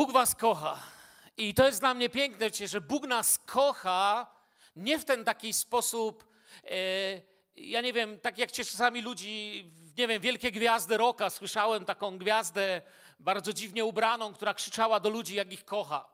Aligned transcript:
Bóg 0.00 0.12
was 0.12 0.34
kocha. 0.34 0.78
I 1.36 1.54
to 1.54 1.66
jest 1.66 1.80
dla 1.80 1.94
mnie 1.94 2.08
piękne, 2.08 2.46
że 2.66 2.80
Bóg 2.80 3.06
nas 3.06 3.38
kocha 3.38 4.26
nie 4.76 4.98
w 4.98 5.04
ten 5.04 5.24
taki 5.24 5.52
sposób, 5.52 6.24
e, 6.64 6.70
ja 7.56 7.80
nie 7.80 7.92
wiem, 7.92 8.20
tak 8.20 8.38
jak 8.38 8.52
czasami 8.52 9.02
ludzi, 9.02 9.64
nie 9.98 10.08
wiem, 10.08 10.22
wielkie 10.22 10.52
gwiazdy 10.52 10.96
roka, 10.96 11.30
słyszałem 11.30 11.84
taką 11.84 12.18
gwiazdę 12.18 12.82
bardzo 13.18 13.52
dziwnie 13.52 13.84
ubraną, 13.84 14.32
która 14.32 14.54
krzyczała 14.54 15.00
do 15.00 15.10
ludzi, 15.10 15.34
jak 15.34 15.52
ich 15.52 15.64
kocha. 15.64 16.08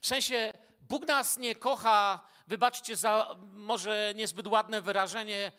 W 0.00 0.06
sensie, 0.06 0.52
Bóg 0.80 1.06
nas 1.06 1.38
nie 1.38 1.54
kocha, 1.54 2.20
wybaczcie 2.46 2.96
za 2.96 3.36
może 3.52 4.12
niezbyt 4.16 4.46
ładne 4.46 4.80
wyrażenie, 4.82 5.52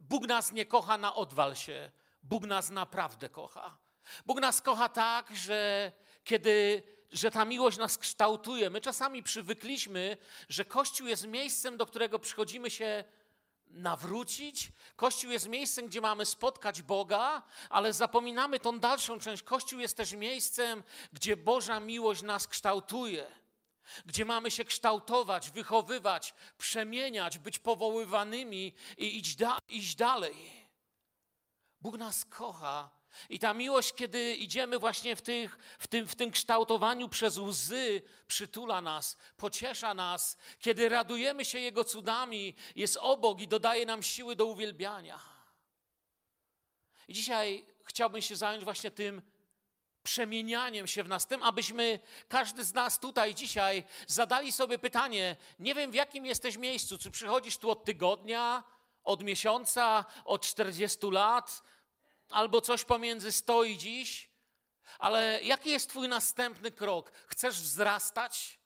Bóg 0.00 0.26
nas 0.26 0.52
nie 0.52 0.66
kocha 0.66 0.98
na 0.98 1.14
odwal 1.14 1.56
się. 1.56 1.90
Bóg 2.22 2.46
nas 2.46 2.70
naprawdę 2.70 3.28
kocha. 3.28 3.78
Bóg 4.26 4.40
nas 4.40 4.62
kocha 4.62 4.88
tak, 4.88 5.36
że 5.36 5.92
kiedy, 6.24 6.82
że 7.14 7.30
ta 7.30 7.44
miłość 7.44 7.78
nas 7.78 7.98
kształtuje. 7.98 8.70
My 8.70 8.80
czasami 8.80 9.22
przywykliśmy, 9.22 10.16
że 10.48 10.64
Kościół 10.64 11.06
jest 11.06 11.26
miejscem, 11.26 11.76
do 11.76 11.86
którego 11.86 12.18
przychodzimy 12.18 12.70
się 12.70 13.04
nawrócić. 13.66 14.72
Kościół 14.96 15.30
jest 15.30 15.48
miejscem, 15.48 15.86
gdzie 15.86 16.00
mamy 16.00 16.26
spotkać 16.26 16.82
Boga, 16.82 17.42
ale 17.68 17.92
zapominamy 17.92 18.60
tą 18.60 18.78
dalszą 18.80 19.20
część. 19.20 19.42
Kościół 19.42 19.80
jest 19.80 19.96
też 19.96 20.12
miejscem, 20.12 20.82
gdzie 21.12 21.36
Boża 21.36 21.80
miłość 21.80 22.22
nas 22.22 22.48
kształtuje 22.48 23.26
gdzie 24.06 24.24
mamy 24.24 24.50
się 24.50 24.64
kształtować, 24.64 25.50
wychowywać, 25.50 26.34
przemieniać, 26.58 27.38
być 27.38 27.58
powoływanymi 27.58 28.74
i 28.98 29.18
iść, 29.18 29.36
da, 29.36 29.58
iść 29.68 29.94
dalej. 29.94 30.36
Bóg 31.80 31.98
nas 31.98 32.24
kocha. 32.24 32.90
I 33.30 33.38
ta 33.38 33.54
miłość, 33.54 33.94
kiedy 33.94 34.34
idziemy 34.34 34.78
właśnie 34.78 35.16
w, 35.16 35.22
tych, 35.22 35.58
w, 35.78 35.86
tym, 35.86 36.08
w 36.08 36.14
tym 36.14 36.30
kształtowaniu 36.30 37.08
przez 37.08 37.38
łzy, 37.38 38.02
przytula 38.26 38.80
nas, 38.80 39.16
pociesza 39.36 39.94
nas, 39.94 40.36
kiedy 40.58 40.88
radujemy 40.88 41.44
się 41.44 41.58
Jego 41.58 41.84
cudami, 41.84 42.54
jest 42.76 42.96
obok 43.00 43.40
i 43.40 43.48
dodaje 43.48 43.86
nam 43.86 44.02
siły 44.02 44.36
do 44.36 44.46
uwielbiania. 44.46 45.20
I 47.08 47.14
dzisiaj 47.14 47.66
chciałbym 47.84 48.22
się 48.22 48.36
zająć 48.36 48.64
właśnie 48.64 48.90
tym, 48.90 49.22
przemienianiem 50.02 50.86
się 50.86 51.02
w 51.02 51.08
nas, 51.08 51.26
tym, 51.26 51.42
abyśmy, 51.42 52.00
każdy 52.28 52.64
z 52.64 52.74
nas 52.74 52.98
tutaj 52.98 53.34
dzisiaj 53.34 53.84
zadali 54.06 54.52
sobie 54.52 54.78
pytanie, 54.78 55.36
nie 55.58 55.74
wiem 55.74 55.90
w 55.90 55.94
jakim 55.94 56.26
jesteś 56.26 56.56
miejscu, 56.56 56.98
czy 56.98 57.10
przychodzisz 57.10 57.56
tu 57.56 57.70
od 57.70 57.84
tygodnia, 57.84 58.64
od 59.04 59.22
miesiąca, 59.22 60.04
od 60.24 60.42
40 60.42 61.10
lat, 61.10 61.62
albo 62.28 62.60
coś 62.60 62.84
pomiędzy 62.84 63.32
100 63.32 63.64
i 63.64 63.78
dziś, 63.78 64.30
ale 64.98 65.42
jaki 65.42 65.70
jest 65.70 65.88
Twój 65.88 66.08
następny 66.08 66.70
krok? 66.70 67.12
Chcesz 67.26 67.60
wzrastać? 67.60 68.58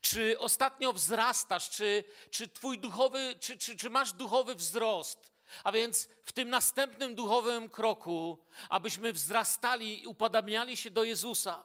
Czy 0.00 0.38
ostatnio 0.38 0.92
wzrastasz? 0.92 1.70
Czy, 1.70 2.04
czy 2.30 2.48
Twój 2.48 2.78
duchowy, 2.78 3.34
czy, 3.40 3.58
czy, 3.58 3.76
czy 3.76 3.90
masz 3.90 4.12
duchowy 4.12 4.54
wzrost? 4.54 5.32
A 5.64 5.72
więc 5.72 6.08
w 6.24 6.32
tym 6.32 6.50
następnym 6.50 7.14
duchowym 7.14 7.70
kroku, 7.70 8.38
abyśmy 8.68 9.12
wzrastali 9.12 10.02
i 10.02 10.06
upodabniali 10.06 10.76
się 10.76 10.90
do 10.90 11.04
Jezusa. 11.04 11.64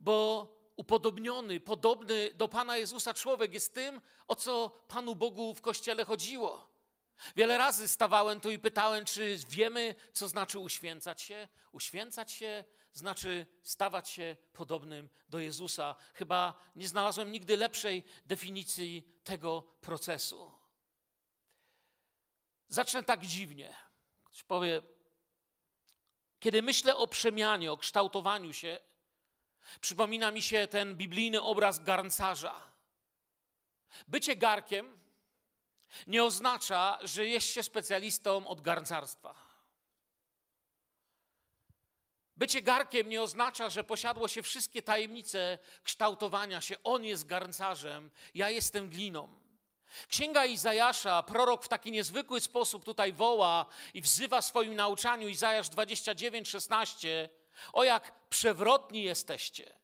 Bo 0.00 0.48
upodobniony, 0.76 1.60
podobny 1.60 2.30
do 2.34 2.48
Pana 2.48 2.76
Jezusa 2.76 3.14
człowiek 3.14 3.54
jest 3.54 3.74
tym, 3.74 4.00
o 4.28 4.36
co 4.36 4.70
Panu 4.88 5.14
Bogu 5.14 5.54
w 5.54 5.60
Kościele 5.60 6.04
chodziło. 6.04 6.73
Wiele 7.36 7.58
razy 7.58 7.88
stawałem 7.88 8.40
tu 8.40 8.50
i 8.50 8.58
pytałem, 8.58 9.04
czy 9.04 9.38
wiemy, 9.48 9.94
co 10.12 10.28
znaczy 10.28 10.58
uświęcać 10.58 11.22
się. 11.22 11.48
Uświęcać 11.72 12.32
się 12.32 12.64
znaczy 12.92 13.46
stawać 13.62 14.10
się 14.10 14.36
podobnym 14.52 15.08
do 15.28 15.38
Jezusa. 15.38 15.96
Chyba 16.14 16.54
nie 16.76 16.88
znalazłem 16.88 17.32
nigdy 17.32 17.56
lepszej 17.56 18.04
definicji 18.26 19.18
tego 19.24 19.62
procesu. 19.62 20.52
Zacznę 22.68 23.02
tak 23.02 23.26
dziwnie. 23.26 23.76
Ktoś 24.24 24.42
powie, 24.42 24.82
kiedy 26.40 26.62
myślę 26.62 26.96
o 26.96 27.06
przemianie, 27.06 27.72
o 27.72 27.76
kształtowaniu 27.76 28.52
się, 28.52 28.78
przypomina 29.80 30.30
mi 30.30 30.42
się 30.42 30.66
ten 30.66 30.96
biblijny 30.96 31.42
obraz 31.42 31.84
garncarza. 31.84 32.72
Bycie 34.08 34.36
garkiem 34.36 35.03
nie 36.06 36.24
oznacza, 36.24 36.98
że 37.02 37.26
jest 37.26 37.46
się 37.46 37.62
specjalistą 37.62 38.46
od 38.46 38.60
garncarstwa. 38.60 39.34
Bycie 42.36 42.62
garkiem 42.62 43.08
nie 43.08 43.22
oznacza, 43.22 43.70
że 43.70 43.84
posiadło 43.84 44.28
się 44.28 44.42
wszystkie 44.42 44.82
tajemnice 44.82 45.58
kształtowania 45.84 46.60
się. 46.60 46.76
On 46.84 47.04
jest 47.04 47.26
garncarzem, 47.26 48.10
ja 48.34 48.50
jestem 48.50 48.90
gliną. 48.90 49.44
Księga 50.08 50.44
Izajasza, 50.44 51.22
prorok 51.22 51.64
w 51.64 51.68
taki 51.68 51.92
niezwykły 51.92 52.40
sposób 52.40 52.84
tutaj 52.84 53.12
woła 53.12 53.66
i 53.94 54.02
wzywa 54.02 54.40
w 54.40 54.44
swoim 54.44 54.74
nauczaniu, 54.74 55.28
Izajasz 55.28 55.68
29, 55.68 56.48
16, 56.48 57.28
o 57.72 57.84
jak 57.84 58.28
przewrotni 58.28 59.02
jesteście. 59.02 59.74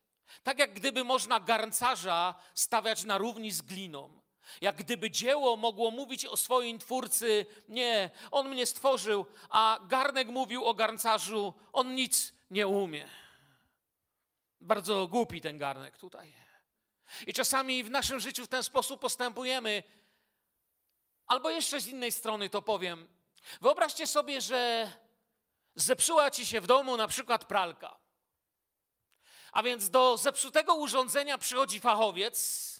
Tak 0.43 0.59
jak 0.59 0.73
gdyby 0.73 1.03
można 1.03 1.39
garncarza 1.39 2.35
stawiać 2.55 3.03
na 3.03 3.17
równi 3.17 3.51
z 3.51 3.61
gliną. 3.61 4.20
Jak 4.61 4.75
gdyby 4.75 5.11
dzieło 5.11 5.57
mogło 5.57 5.91
mówić 5.91 6.25
o 6.25 6.37
swoim 6.37 6.79
twórcy, 6.79 7.45
nie, 7.69 8.09
on 8.31 8.49
mnie 8.49 8.65
stworzył, 8.65 9.25
a 9.49 9.79
garnek 9.87 10.27
mówił 10.27 10.65
o 10.65 10.73
garncarzu, 10.73 11.53
on 11.73 11.95
nic 11.95 12.33
nie 12.51 12.67
umie. 12.67 13.09
Bardzo 14.61 15.07
głupi 15.07 15.41
ten 15.41 15.57
garnek 15.57 15.97
tutaj. 15.97 16.33
I 17.27 17.33
czasami 17.33 17.83
w 17.83 17.91
naszym 17.91 18.19
życiu 18.19 18.45
w 18.45 18.47
ten 18.47 18.63
sposób 18.63 19.01
postępujemy. 19.01 19.83
Albo 21.27 21.49
jeszcze 21.49 21.81
z 21.81 21.87
innej 21.87 22.11
strony 22.11 22.49
to 22.49 22.61
powiem. 22.61 23.07
Wyobraźcie 23.61 24.07
sobie, 24.07 24.41
że 24.41 24.91
zepsuła 25.75 26.31
ci 26.31 26.45
się 26.45 26.61
w 26.61 26.67
domu 26.67 26.97
na 26.97 27.07
przykład 27.07 27.45
pralka. 27.45 27.99
A 29.51 29.63
więc 29.63 29.89
do 29.89 30.17
zepsutego 30.17 30.75
urządzenia 30.75 31.37
przychodzi 31.37 31.79
fachowiec 31.79 32.70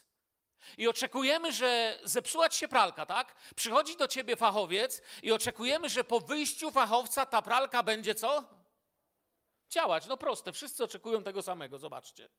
i 0.77 0.87
oczekujemy, 0.87 1.53
że 1.53 1.99
zepsuła 2.03 2.49
ci 2.49 2.59
się 2.59 2.67
pralka, 2.67 3.05
tak? 3.05 3.35
Przychodzi 3.55 3.97
do 3.97 4.07
ciebie 4.07 4.35
fachowiec 4.35 5.01
i 5.23 5.31
oczekujemy, 5.31 5.89
że 5.89 6.03
po 6.03 6.19
wyjściu 6.19 6.71
fachowca 6.71 7.25
ta 7.25 7.41
pralka 7.41 7.83
będzie 7.83 8.15
co? 8.15 8.43
Działać. 9.69 10.05
No 10.05 10.17
proste, 10.17 10.51
wszyscy 10.51 10.83
oczekują 10.83 11.23
tego 11.23 11.41
samego, 11.41 11.79
zobaczcie. 11.79 12.29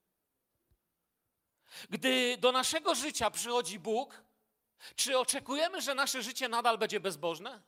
Gdy 1.90 2.36
do 2.36 2.52
naszego 2.52 2.94
życia 2.94 3.30
przychodzi 3.30 3.78
Bóg, 3.78 4.24
czy 4.96 5.18
oczekujemy, 5.18 5.80
że 5.80 5.94
nasze 5.94 6.22
życie 6.22 6.48
nadal 6.48 6.78
będzie 6.78 7.00
bezbożne? 7.00 7.62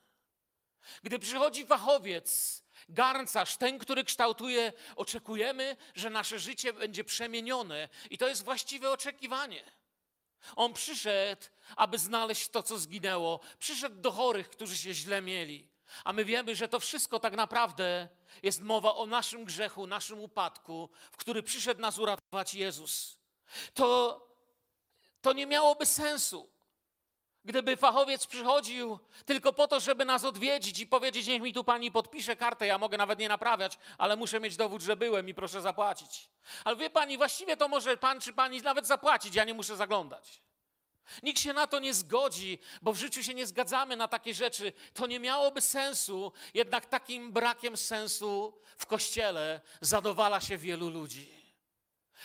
Gdy 1.03 1.19
przychodzi 1.19 1.67
fachowiec, 1.67 2.63
garncarz, 2.89 3.57
ten, 3.57 3.79
który 3.79 4.05
kształtuje, 4.05 4.73
oczekujemy, 4.97 5.77
że 5.95 6.11
nasze 6.11 6.39
życie 6.39 6.73
będzie 6.73 7.05
przemienione 7.05 7.89
i 8.11 8.19
to 8.19 8.29
jest 8.29 8.45
właściwe 8.45 8.91
oczekiwanie. 8.91 9.65
On 10.57 10.73
przyszedł, 10.73 11.43
aby 11.77 11.99
znaleźć 11.99 12.49
to, 12.49 12.63
co 12.63 12.79
zginęło. 12.79 13.41
Przyszedł 13.59 14.01
do 14.01 14.13
chorych, 14.13 14.51
którzy 14.51 14.77
się 14.77 14.95
źle 14.95 15.23
mieli. 15.23 15.69
A 16.05 16.13
my 16.13 16.25
wiemy, 16.25 16.57
że 16.57 16.69
to 16.69 16.81
wszystko 16.81 17.21
tak 17.21 17.37
naprawdę 17.37 18.09
jest 18.43 18.61
mowa 18.61 18.95
o 18.95 19.07
naszym 19.07 19.45
grzechu, 19.45 19.87
naszym 19.87 20.21
upadku, 20.21 20.91
w 21.13 21.17
który 21.17 21.43
przyszedł 21.43 21.81
nas 21.81 21.99
uratować 21.99 22.55
Jezus. 22.55 23.19
To, 23.75 24.21
to 25.21 25.33
nie 25.33 25.47
miałoby 25.47 25.87
sensu. 25.87 26.55
Gdyby 27.45 27.77
fachowiec 27.77 28.27
przychodził 28.27 28.99
tylko 29.25 29.53
po 29.53 29.69
to, 29.69 29.81
żeby 29.81 30.05
nas 30.05 30.25
odwiedzić 30.25 30.79
i 30.79 30.87
powiedzieć, 30.87 31.27
niech 31.27 31.43
mi 31.43 31.53
tu 31.53 31.65
pani 31.65 31.91
podpisze 31.91 32.37
kartę, 32.37 32.67
ja 32.67 32.79
mogę 32.79 32.99
nawet 32.99 33.19
nie 33.19 33.29
naprawiać, 33.29 33.79
ale 33.99 34.17
muszę 34.17 34.41
mieć 34.41 34.57
dowód, 34.57 34.83
że 34.83 34.97
byłem 34.97 35.29
i 35.29 35.35
proszę 35.35 35.61
zapłacić. 35.61 36.29
Ale 36.65 36.77
wie 36.77 36.91
pani, 36.91 37.17
właściwie 37.17 37.57
to 37.57 37.69
może 37.69 37.97
pan 37.97 38.21
czy 38.21 38.33
pani 38.33 38.63
nawet 38.63 38.87
zapłacić, 38.87 39.35
ja 39.35 39.45
nie 39.45 39.55
muszę 39.55 39.77
zaglądać. 39.77 40.44
Nikt 41.23 41.41
się 41.41 41.53
na 41.53 41.67
to 41.67 41.79
nie 41.79 41.95
zgodzi, 41.95 42.59
bo 42.83 42.93
w 42.93 42.99
życiu 42.99 43.23
się 43.23 43.35
nie 43.35 43.47
zgadzamy 43.47 43.97
na 43.97 44.09
takie 44.09 44.35
rzeczy. 44.35 44.73
To 44.95 45.07
nie 45.07 45.21
miałoby 45.21 45.61
sensu, 45.61 46.33
jednak 46.55 46.87
takim 46.87 47.33
brakiem 47.33 47.77
sensu 47.77 48.61
w 48.79 48.87
kościele 48.87 49.61
zadowala 49.81 50.41
się 50.41 50.59
wielu 50.59 50.91
ludzi. 50.91 51.45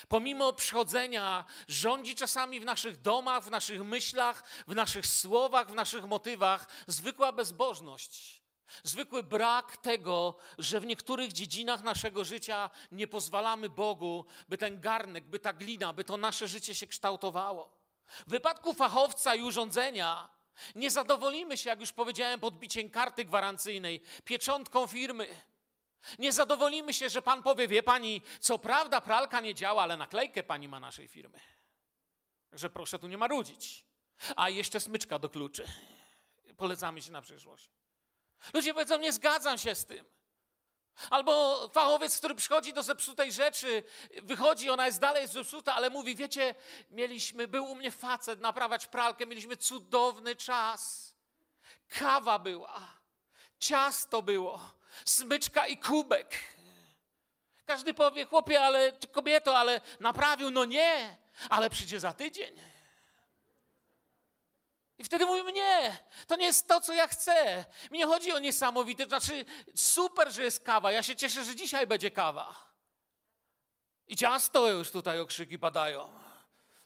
Pomimo 0.08 0.54
przychodzenia, 0.54 1.46
rządzi 1.68 2.16
czasami 2.16 2.60
w 2.60 2.66
naszych 2.66 3.02
domach, 3.02 3.44
w 3.44 3.52
naszych 3.52 3.84
myślach, 3.84 4.44
w 4.68 4.76
naszych 4.76 5.08
słowach, 5.08 5.70
w 5.72 5.74
naszych 5.74 6.06
motywach 6.06 6.68
zwykła 6.88 7.32
bezbożność. 7.32 8.40
Zwykły 8.84 9.24
brak 9.24 9.78
tego, 9.78 10.36
że 10.58 10.80
w 10.80 10.86
niektórych 10.86 11.34
dziedzinach 11.34 11.84
naszego 11.84 12.26
życia 12.26 12.70
nie 12.92 13.08
pozwalamy 13.08 13.70
Bogu, 13.70 14.26
by 14.50 14.58
ten 14.58 14.82
garnek, 14.82 15.28
by 15.28 15.40
ta 15.40 15.54
glina, 15.54 15.94
by 15.94 16.04
to 16.04 16.18
nasze 16.18 16.48
życie 16.48 16.76
się 16.76 16.88
kształtowało. 16.88 17.79
W 18.28 18.30
wypadku 18.30 18.74
fachowca 18.74 19.36
i 19.36 19.42
urządzenia 19.42 20.30
nie 20.76 20.92
zadowolimy 20.92 21.58
się, 21.58 21.70
jak 21.70 21.80
już 21.80 21.92
powiedziałem, 21.92 22.40
podbiciem 22.40 22.90
karty 22.90 23.26
gwarancyjnej, 23.26 24.02
pieczątką 24.24 24.88
firmy. 24.88 25.28
Nie 26.20 26.32
zadowolimy 26.32 26.94
się, 26.94 27.10
że 27.10 27.22
pan 27.22 27.44
powie, 27.44 27.68
wie 27.68 27.84
pani, 27.84 28.22
co 28.40 28.60
prawda 28.60 29.02
pralka 29.02 29.42
nie 29.42 29.56
działa, 29.56 29.84
ale 29.84 29.98
naklejkę 29.98 30.44
pani 30.44 30.68
ma 30.68 30.80
naszej 30.80 31.08
firmy. 31.08 31.40
Że 32.52 32.70
proszę 32.70 33.00
tu 33.00 33.08
nie 33.08 33.18
marudzić. 33.18 33.86
A 34.36 34.50
jeszcze 34.50 34.80
smyczka 34.80 35.20
do 35.20 35.30
kluczy. 35.30 35.68
Polecamy 36.58 37.02
się 37.02 37.12
na 37.12 37.22
przyszłość. 37.22 37.70
Ludzie 38.54 38.74
powiedzą, 38.74 38.98
nie 38.98 39.14
zgadzam 39.14 39.58
się 39.58 39.76
z 39.76 39.86
tym. 39.86 40.06
Albo 41.10 41.68
fachowiec, 41.74 42.18
który 42.18 42.36
przychodzi 42.36 42.74
do 42.74 42.84
zepsutej 42.84 43.32
rzeczy, 43.32 43.84
wychodzi, 44.24 44.70
ona 44.70 44.86
jest 44.86 45.00
dalej 45.00 45.28
zepsuta, 45.28 45.76
ale 45.76 45.90
mówi, 45.90 46.16
wiecie, 46.16 46.56
mieliśmy, 46.92 47.48
był 47.48 47.66
u 47.66 47.76
mnie 47.76 47.92
facet 47.92 48.40
naprawiać 48.42 48.88
pralkę, 48.88 49.26
mieliśmy 49.26 49.58
cudowny 49.58 50.36
czas. 50.36 51.14
Kawa 51.88 52.40
była, 52.40 52.94
ciasto 53.60 54.22
było, 54.22 54.74
smyczka 55.06 55.68
i 55.68 55.78
kubek. 55.78 56.36
Każdy 57.66 57.94
powie, 57.94 58.26
chłopie, 58.26 58.62
ale 58.62 58.92
czy 58.92 59.08
kobieto, 59.08 59.58
ale 59.58 59.82
naprawił, 60.00 60.52
no 60.52 60.66
nie, 60.66 61.18
ale 61.50 61.70
przyjdzie 61.70 62.00
za 62.00 62.14
tydzień. 62.14 62.69
I 65.00 65.04
wtedy 65.04 65.26
mówimy, 65.26 65.54
nie, 65.54 65.98
to 66.28 66.36
nie 66.36 66.46
jest 66.46 66.68
to, 66.68 66.82
co 66.82 66.94
ja 66.94 67.08
chcę. 67.08 67.66
Mi 67.92 68.00
nie 68.00 68.06
chodzi 68.06 68.32
o 68.32 68.40
niesamowite, 68.40 69.04
to 69.04 69.10
znaczy 69.10 69.46
super, 69.76 70.32
że 70.32 70.44
jest 70.44 70.64
kawa. 70.64 70.92
Ja 70.92 71.04
się 71.04 71.16
cieszę, 71.16 71.44
że 71.44 71.56
dzisiaj 71.56 71.88
będzie 71.88 72.12
kawa. 72.12 72.56
I 74.08 74.16
ciasto 74.16 74.72
już 74.72 74.92
tutaj 74.92 75.20
okrzyki 75.20 75.60
padają. 75.60 76.10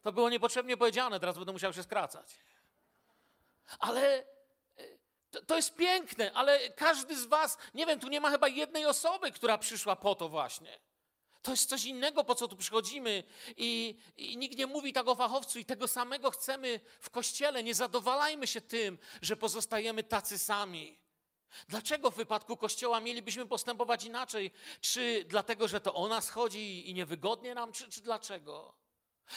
To 0.02 0.12
było 0.12 0.30
niepotrzebnie 0.30 0.78
powiedziane, 0.78 1.20
teraz 1.20 1.38
będę 1.38 1.52
musiał 1.52 1.74
się 1.74 1.84
skracać. 1.84 2.40
Ale 3.80 4.18
e, 4.18 4.24
to, 5.32 5.46
to 5.46 5.56
jest 5.56 5.76
piękne, 5.76 6.32
ale 6.34 6.70
każdy 6.70 7.16
z 7.18 7.26
was, 7.26 7.58
nie 7.74 7.86
wiem, 7.86 8.00
tu 8.00 8.08
nie 8.08 8.22
ma 8.22 8.30
chyba 8.30 8.48
jednej 8.48 8.86
osoby, 8.86 9.32
która 9.32 9.58
przyszła 9.58 9.96
po 9.96 10.16
to 10.16 10.30
właśnie. 10.30 10.80
To 11.44 11.52
jest 11.52 11.70
coś 11.70 11.86
innego, 11.86 12.24
po 12.24 12.36
co 12.36 12.48
tu 12.48 12.58
przychodzimy. 12.58 13.24
I, 13.58 14.00
I, 14.18 14.38
nikt 14.38 14.58
nie 14.58 14.68
mówi 14.68 14.94
tak 14.94 15.08
o 15.08 15.16
fachowcu, 15.16 15.60
i 15.60 15.66
tego 15.66 15.88
samego 15.88 16.32
chcemy 16.32 16.80
w 17.00 17.10
kościele. 17.10 17.64
Nie 17.64 17.76
zadowalajmy 17.76 18.48
się 18.48 18.62
tym, 18.62 18.98
że 19.22 19.38
pozostajemy 19.38 20.04
tacy 20.04 20.40
sami. 20.40 21.00
Dlaczego 21.68 22.12
w 22.12 22.16
wypadku 22.16 22.58
kościoła 22.58 23.00
mielibyśmy 23.00 23.46
postępować 23.46 24.04
inaczej? 24.04 24.52
Czy 24.82 25.26
dlatego, 25.28 25.68
że 25.68 25.82
to 25.82 25.94
o 25.94 26.08
nas 26.08 26.30
chodzi 26.30 26.90
i 26.90 26.94
niewygodnie 26.94 27.56
nam, 27.56 27.72
czy, 27.72 27.90
czy 27.90 28.02
dlaczego? 28.02 28.74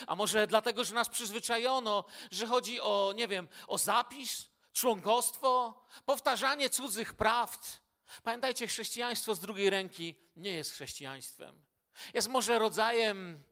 A 0.07 0.17
może 0.17 0.47
dlatego, 0.47 0.85
że 0.85 0.95
nas 0.95 1.09
przyzwyczajono, 1.09 2.05
że 2.31 2.47
chodzi 2.47 2.81
o, 2.81 3.13
nie 3.17 3.29
wiem, 3.29 3.49
o 3.67 3.79
zapis, 3.79 4.49
członkostwo, 4.73 5.83
powtarzanie 6.05 6.71
cudzych 6.71 7.15
prawd. 7.15 7.81
Pamiętajcie, 8.23 8.67
chrześcijaństwo 8.67 9.35
z 9.35 9.41
drugiej 9.41 9.71
ręki 9.71 10.15
nie 10.37 10.51
jest 10.51 10.73
chrześcijaństwem. 10.73 11.66
Jest 12.15 12.29
może 12.29 12.59
rodzajem, 12.59 13.43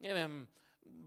nie 0.00 0.14
wiem, 0.14 0.46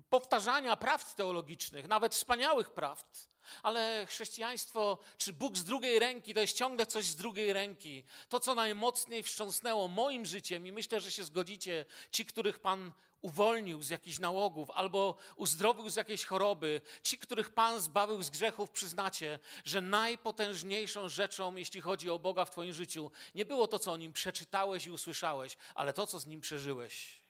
powtarzania 0.10 0.76
prawd 0.76 1.16
teologicznych, 1.16 1.88
nawet 1.88 2.16
wspaniałych 2.16 2.72
prawd. 2.72 3.30
Ale 3.64 4.06
chrześcijaństwo, 4.06 4.98
czy 5.18 5.34
Bóg 5.34 5.58
z 5.58 5.64
drugiej 5.64 6.00
ręki, 6.00 6.34
to 6.34 6.40
jest 6.40 6.58
ciągle 6.58 6.86
coś 6.86 7.06
z 7.06 7.16
drugiej 7.16 7.54
ręki. 7.54 8.04
To, 8.30 8.40
co 8.40 8.56
najmocniej 8.56 9.24
wstrząsnęło 9.24 9.88
moim 9.88 10.26
życiem, 10.26 10.68
i 10.68 10.72
myślę, 10.72 11.02
że 11.02 11.12
się 11.12 11.24
zgodzicie, 11.24 11.86
ci, 12.12 12.26
których 12.26 12.60
Pan 12.60 12.92
uwolnił 13.22 13.84
z 13.84 13.90
jakichś 13.90 14.20
nałogów 14.20 14.72
albo 14.72 15.18
uzdrowił 15.36 15.90
z 15.90 15.96
jakiejś 15.96 16.26
choroby, 16.26 16.82
ci, 17.04 17.18
których 17.18 17.50
Pan 17.50 17.82
zbawił 17.82 18.24
z 18.24 18.30
grzechów, 18.30 18.72
przyznacie, 18.72 19.40
że 19.66 19.82
najpotężniejszą 19.82 21.10
rzeczą, 21.10 21.56
jeśli 21.56 21.82
chodzi 21.82 22.10
o 22.10 22.20
Boga 22.20 22.46
w 22.46 22.52
Twoim 22.52 22.74
życiu, 22.74 23.12
nie 23.36 23.46
było 23.46 23.68
to, 23.68 23.80
co 23.80 23.92
o 23.92 23.98
nim 23.98 24.14
przeczytałeś 24.14 24.86
i 24.86 24.92
usłyszałeś, 24.92 25.58
ale 25.76 25.94
to, 25.94 26.08
co 26.08 26.20
z 26.20 26.26
nim 26.26 26.42
przeżyłeś. 26.42 27.22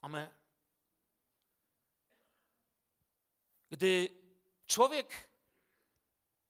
Amen. 0.00 0.28
Gdy 3.70 4.08
człowiek 4.66 5.28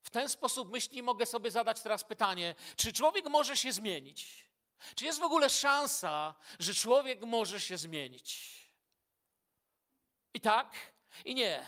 w 0.03 0.11
ten 0.11 0.29
sposób 0.29 0.71
myśli, 0.71 1.03
mogę 1.03 1.27
sobie 1.27 1.51
zadać 1.51 1.83
teraz 1.83 2.05
pytanie, 2.05 2.55
czy 2.77 2.93
człowiek 2.93 3.29
może 3.29 3.57
się 3.57 3.73
zmienić? 3.73 4.52
Czy 4.95 5.05
jest 5.05 5.21
w 5.21 5.23
ogóle 5.23 5.51
szansa, 5.51 6.35
że 6.59 6.75
człowiek 6.75 7.23
może 7.23 7.61
się 7.61 7.79
zmienić? 7.79 8.53
I 10.35 10.41
tak, 10.41 10.93
i 11.25 11.35
nie. 11.35 11.67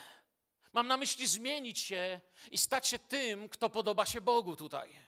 Mam 0.72 0.87
na 0.87 0.96
myśli 0.96 1.26
zmienić 1.26 1.78
się 1.78 2.20
i 2.50 2.58
stać 2.58 2.88
się 2.88 2.99
tym, 2.99 3.49
kto 3.49 3.70
podoba 3.70 4.06
się 4.06 4.20
Bogu 4.20 4.56
tutaj. 4.56 5.00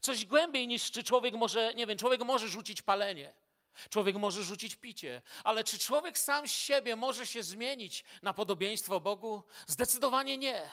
Coś 0.00 0.24
głębiej 0.24 0.68
niż 0.68 0.90
czy 0.90 1.04
człowiek 1.04 1.34
może, 1.34 1.74
nie 1.74 1.86
wiem, 1.86 1.98
człowiek 1.98 2.20
może 2.20 2.48
rzucić 2.48 2.82
palenie. 2.82 3.34
Człowiek 3.90 4.16
może 4.16 4.44
rzucić 4.44 4.76
picie, 4.76 5.22
ale 5.44 5.64
czy 5.64 5.78
człowiek 5.78 6.18
sam 6.18 6.48
z 6.48 6.52
siebie 6.52 6.96
może 6.96 7.26
się 7.26 7.42
zmienić 7.42 8.04
na 8.22 8.34
podobieństwo 8.34 9.00
Bogu? 9.00 9.42
Zdecydowanie 9.66 10.38
nie 10.38 10.70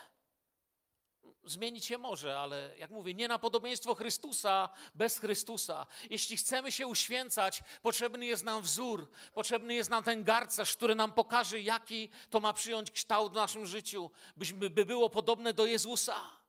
zmienić 1.51 1.85
się 1.85 1.97
może, 1.97 2.39
ale 2.39 2.77
jak 2.77 2.91
mówię, 2.91 3.13
nie 3.13 3.27
na 3.27 3.39
podobieństwo 3.39 3.95
Chrystusa 3.95 4.69
bez 4.95 5.19
Chrystusa. 5.19 5.87
Jeśli 6.09 6.37
chcemy 6.37 6.71
się 6.71 6.87
uświęcać, 6.87 7.63
potrzebny 7.81 8.25
jest 8.25 8.43
nam 8.43 8.61
wzór, 8.61 9.09
potrzebny 9.33 9.73
jest 9.73 9.89
nam 9.89 10.03
ten 10.03 10.23
garcarz, 10.23 10.75
który 10.75 10.95
nam 10.95 11.11
pokaże, 11.11 11.61
jaki 11.61 12.09
to 12.29 12.39
ma 12.39 12.53
przyjąć 12.53 12.91
kształt 12.91 13.31
w 13.31 13.35
naszym 13.35 13.65
życiu, 13.65 14.11
byśmy, 14.37 14.69
by 14.69 14.85
było 14.85 15.09
podobne 15.09 15.53
do 15.53 15.65
Jezusa. 15.65 16.39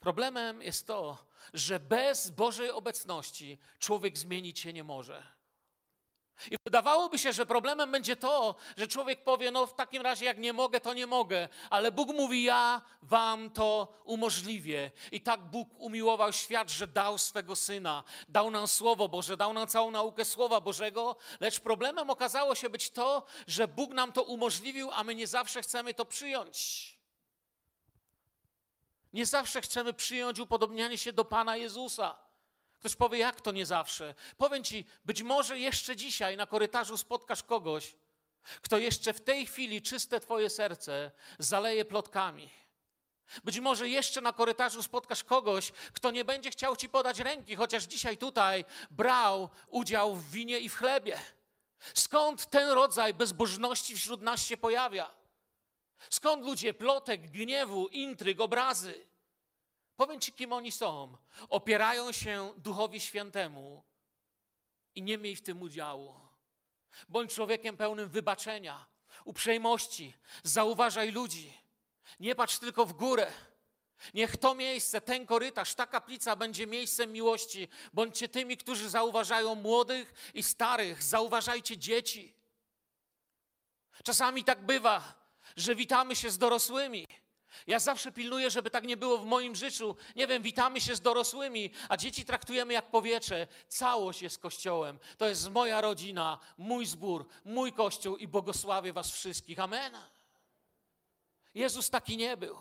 Problemem 0.00 0.62
jest 0.62 0.86
to, 0.86 1.26
że 1.54 1.80
bez 1.80 2.30
Bożej 2.30 2.70
obecności 2.70 3.58
człowiek 3.78 4.18
zmienić 4.18 4.58
się 4.58 4.72
nie 4.72 4.84
może. 4.84 5.41
I 6.50 6.56
wydawałoby 6.64 7.18
się, 7.18 7.32
że 7.32 7.46
problemem 7.46 7.92
będzie 7.92 8.16
to, 8.16 8.54
że 8.76 8.86
człowiek 8.86 9.24
powie: 9.24 9.50
No, 9.50 9.66
w 9.66 9.74
takim 9.74 10.02
razie, 10.02 10.24
jak 10.24 10.38
nie 10.38 10.52
mogę, 10.52 10.80
to 10.80 10.94
nie 10.94 11.06
mogę, 11.06 11.48
ale 11.70 11.92
Bóg 11.92 12.08
mówi: 12.08 12.42
Ja 12.42 12.82
wam 13.02 13.50
to 13.50 13.88
umożliwię. 14.04 14.90
I 15.12 15.20
tak 15.20 15.40
Bóg 15.40 15.68
umiłował 15.78 16.32
świat, 16.32 16.70
że 16.70 16.86
dał 16.86 17.18
swego 17.18 17.56
syna, 17.56 18.04
dał 18.28 18.50
nam 18.50 18.68
Słowo 18.68 19.08
Boże, 19.08 19.36
dał 19.36 19.52
nam 19.52 19.68
całą 19.68 19.90
naukę 19.90 20.24
Słowa 20.24 20.60
Bożego, 20.60 21.16
lecz 21.40 21.60
problemem 21.60 22.10
okazało 22.10 22.54
się 22.54 22.70
być 22.70 22.90
to, 22.90 23.24
że 23.46 23.68
Bóg 23.68 23.90
nam 23.90 24.12
to 24.12 24.22
umożliwił, 24.22 24.90
a 24.90 25.04
my 25.04 25.14
nie 25.14 25.26
zawsze 25.26 25.62
chcemy 25.62 25.94
to 25.94 26.04
przyjąć. 26.04 26.92
Nie 29.12 29.26
zawsze 29.26 29.60
chcemy 29.60 29.92
przyjąć 29.92 30.38
upodobnianie 30.38 30.98
się 30.98 31.12
do 31.12 31.24
Pana 31.24 31.56
Jezusa. 31.56 32.31
Ktoś 32.82 32.96
powie, 32.96 33.18
jak 33.18 33.40
to 33.40 33.52
nie 33.52 33.66
zawsze? 33.66 34.14
Powiem 34.36 34.64
ci, 34.64 34.84
być 35.04 35.22
może 35.22 35.58
jeszcze 35.58 35.96
dzisiaj 35.96 36.36
na 36.36 36.46
korytarzu 36.46 36.96
spotkasz 36.96 37.42
kogoś, 37.42 37.94
kto 38.62 38.78
jeszcze 38.78 39.12
w 39.12 39.20
tej 39.20 39.46
chwili 39.46 39.82
czyste 39.82 40.20
Twoje 40.20 40.50
serce 40.50 41.10
zaleje 41.38 41.84
plotkami. 41.84 42.50
Być 43.44 43.60
może 43.60 43.88
jeszcze 43.88 44.20
na 44.20 44.32
korytarzu 44.32 44.82
spotkasz 44.82 45.24
kogoś, 45.24 45.72
kto 45.92 46.10
nie 46.10 46.24
będzie 46.24 46.50
chciał 46.50 46.76
Ci 46.76 46.88
podać 46.88 47.18
ręki, 47.18 47.56
chociaż 47.56 47.84
dzisiaj 47.84 48.18
tutaj 48.18 48.64
brał 48.90 49.48
udział 49.68 50.14
w 50.16 50.30
winie 50.30 50.58
i 50.58 50.68
w 50.68 50.76
chlebie. 50.76 51.18
Skąd 51.94 52.50
ten 52.50 52.68
rodzaj 52.68 53.14
bezbożności 53.14 53.96
wśród 53.96 54.22
nas 54.22 54.46
się 54.46 54.56
pojawia? 54.56 55.10
Skąd 56.10 56.44
ludzie 56.44 56.74
plotek, 56.74 57.30
gniewu, 57.30 57.88
intryg, 57.88 58.40
obrazy? 58.40 59.11
Powiem 59.96 60.20
Ci, 60.20 60.32
kim 60.32 60.52
oni 60.52 60.72
są. 60.72 61.16
Opierają 61.48 62.12
się 62.12 62.52
Duchowi 62.56 63.00
Świętemu 63.00 63.82
i 64.94 65.02
nie 65.02 65.18
miej 65.18 65.36
w 65.36 65.42
tym 65.42 65.62
udziału. 65.62 66.14
Bądź 67.08 67.34
człowiekiem 67.34 67.76
pełnym 67.76 68.08
wybaczenia, 68.08 68.86
uprzejmości, 69.24 70.14
zauważaj 70.42 71.12
ludzi. 71.12 71.54
Nie 72.20 72.34
patrz 72.34 72.58
tylko 72.58 72.86
w 72.86 72.92
górę. 72.92 73.32
Niech 74.14 74.36
to 74.36 74.54
miejsce, 74.54 75.00
ten 75.00 75.26
korytarz, 75.26 75.74
ta 75.74 75.86
kaplica 75.86 76.36
będzie 76.36 76.66
miejscem 76.66 77.12
miłości. 77.12 77.68
Bądźcie 77.92 78.28
tymi, 78.28 78.56
którzy 78.56 78.90
zauważają 78.90 79.54
młodych 79.54 80.30
i 80.34 80.42
starych. 80.42 81.02
Zauważajcie 81.02 81.78
dzieci. 81.78 82.34
Czasami 84.04 84.44
tak 84.44 84.66
bywa, 84.66 85.14
że 85.56 85.74
witamy 85.74 86.16
się 86.16 86.30
z 86.30 86.38
dorosłymi 86.38 87.06
ja 87.66 87.78
zawsze 87.78 88.12
pilnuję, 88.12 88.50
żeby 88.50 88.70
tak 88.70 88.84
nie 88.84 88.96
było 88.96 89.18
w 89.18 89.26
moim 89.26 89.56
życiu. 89.56 89.96
Nie 90.16 90.26
wiem, 90.26 90.42
witamy 90.42 90.80
się 90.80 90.96
z 90.96 91.00
dorosłymi, 91.00 91.70
a 91.88 91.96
dzieci 91.96 92.24
traktujemy 92.24 92.72
jak 92.72 92.90
powietrze. 92.90 93.46
Całość 93.68 94.22
jest 94.22 94.38
kościołem. 94.38 94.98
To 95.18 95.28
jest 95.28 95.50
moja 95.50 95.80
rodzina, 95.80 96.38
mój 96.58 96.86
zbór, 96.86 97.26
mój 97.44 97.72
kościół 97.72 98.16
i 98.16 98.28
błogosławię 98.28 98.92
Was 98.92 99.10
wszystkich. 99.10 99.60
Amen. 99.60 99.92
Jezus 101.54 101.90
taki 101.90 102.16
nie 102.16 102.36
był. 102.36 102.58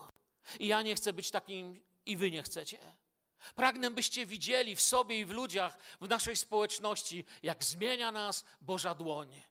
I 0.59 0.67
ja 0.67 0.81
nie 0.81 0.95
chcę 0.95 1.13
być 1.13 1.31
takim, 1.31 1.81
i 2.05 2.17
Wy 2.17 2.31
nie 2.31 2.43
chcecie. 2.43 2.77
Pragnę, 3.55 3.91
byście 3.91 4.25
widzieli 4.25 4.75
w 4.75 4.81
sobie 4.81 5.19
i 5.19 5.25
w 5.25 5.31
ludziach, 5.31 5.77
w 6.01 6.09
naszej 6.09 6.35
społeczności, 6.35 7.25
jak 7.43 7.63
zmienia 7.63 8.11
nas 8.11 8.45
Boża 8.61 8.95
dłoń. 8.95 9.41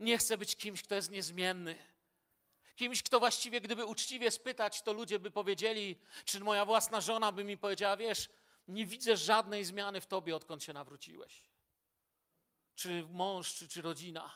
Nie 0.00 0.18
chcę 0.18 0.38
być 0.38 0.56
kimś, 0.56 0.82
kto 0.82 0.94
jest 0.94 1.10
niezmienny 1.10 1.95
kimś, 2.76 3.02
kto 3.02 3.18
właściwie, 3.18 3.60
gdyby 3.60 3.84
uczciwie 3.84 4.30
spytać, 4.30 4.82
to 4.82 4.92
ludzie 4.92 5.18
by 5.18 5.30
powiedzieli, 5.30 5.98
czy 6.24 6.40
moja 6.40 6.64
własna 6.64 7.00
żona 7.00 7.32
by 7.32 7.44
mi 7.44 7.58
powiedziała, 7.58 7.96
wiesz, 7.96 8.28
nie 8.68 8.86
widzę 8.86 9.16
żadnej 9.16 9.64
zmiany 9.64 10.00
w 10.00 10.06
tobie, 10.06 10.36
odkąd 10.36 10.62
się 10.62 10.72
nawróciłeś. 10.72 11.42
Czy 12.74 13.06
mąż, 13.10 13.54
czy, 13.54 13.68
czy 13.68 13.82
rodzina. 13.82 14.30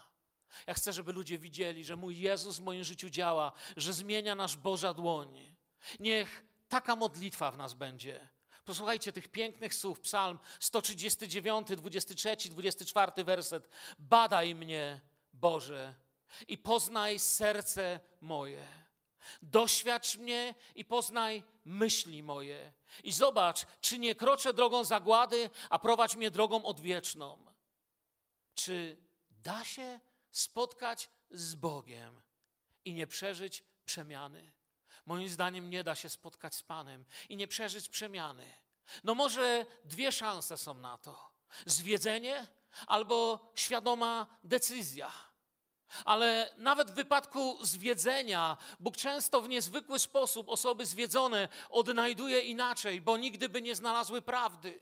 Ja 0.66 0.75
chcę, 0.75 0.92
żeby 0.92 1.12
ludzie 1.12 1.38
widzieli, 1.38 1.85
że 1.85 1.97
mój 1.97 2.20
Jezus 2.20 2.59
w 2.59 2.62
moim 2.62 2.85
życiu 2.85 3.11
działa, 3.11 3.52
że 3.76 3.92
zmienia 3.92 4.35
nasz 4.35 4.56
Boża 4.56 4.94
dłoń. 4.94 5.56
Niech 6.00 6.44
taka 6.68 6.97
modlitwa 6.97 7.50
w 7.50 7.59
nas 7.59 7.75
będzie. 7.75 8.28
Posłuchajcie 8.64 9.12
tych 9.12 9.28
pięknych 9.28 9.75
słów, 9.75 10.00
Psalm 10.00 10.38
139, 10.61 11.68
23, 11.76 12.37
24 12.50 13.25
werset. 13.25 13.68
Badaj 13.99 14.54
mnie, 14.54 15.00
Boże, 15.32 15.94
i 16.49 16.58
poznaj 16.58 17.18
serce 17.18 18.00
moje. 18.20 18.66
Doświadcz 19.42 20.16
mnie 20.16 20.54
i 20.75 20.84
poznaj 20.84 21.42
myśli 21.64 22.22
moje. 22.22 22.72
I 23.04 23.12
zobacz, 23.12 23.66
czy 23.80 23.99
nie 23.99 24.14
kroczę 24.14 24.54
drogą 24.54 24.84
zagłady, 24.84 25.50
a 25.70 25.78
prowadź 25.78 26.16
mnie 26.16 26.30
drogą 26.30 26.64
odwieczną. 26.64 27.46
Czy 28.54 28.96
da 29.30 29.64
się 29.64 30.00
spotkać 30.30 31.10
z 31.30 31.54
Bogiem 31.54 32.22
i 32.84 32.94
nie 32.94 33.06
przeżyć 33.06 33.64
przemiany? 33.84 34.52
Moim 35.06 35.28
zdaniem 35.28 35.70
nie 35.70 35.84
da 35.84 35.94
się 35.94 36.08
spotkać 36.08 36.54
z 36.54 36.62
Panem 36.62 37.04
i 37.28 37.37
nie 37.37 37.49
przeżyć 37.49 37.88
przemiany. 37.88 38.52
No 39.04 39.14
może 39.14 39.66
dwie 39.84 40.12
szanse 40.12 40.58
są 40.58 40.75
na 40.75 40.99
to: 40.99 41.30
zwiedzenie 41.66 42.46
albo 42.87 43.50
świadoma 43.54 44.26
decyzja. 44.44 45.29
Ale 46.04 46.54
nawet 46.56 46.90
w 46.90 46.94
wypadku 46.94 47.59
zwiedzenia, 47.62 48.56
Bóg 48.80 48.97
często 48.97 49.40
w 49.40 49.49
niezwykły 49.49 49.99
sposób 49.99 50.49
osoby 50.49 50.87
zwiedzone 50.87 51.49
odnajduje 51.70 52.40
inaczej, 52.40 53.00
bo 53.00 53.16
nigdy 53.16 53.49
by 53.49 53.62
nie 53.62 53.76
znalazły 53.76 54.23
prawdy. 54.23 54.80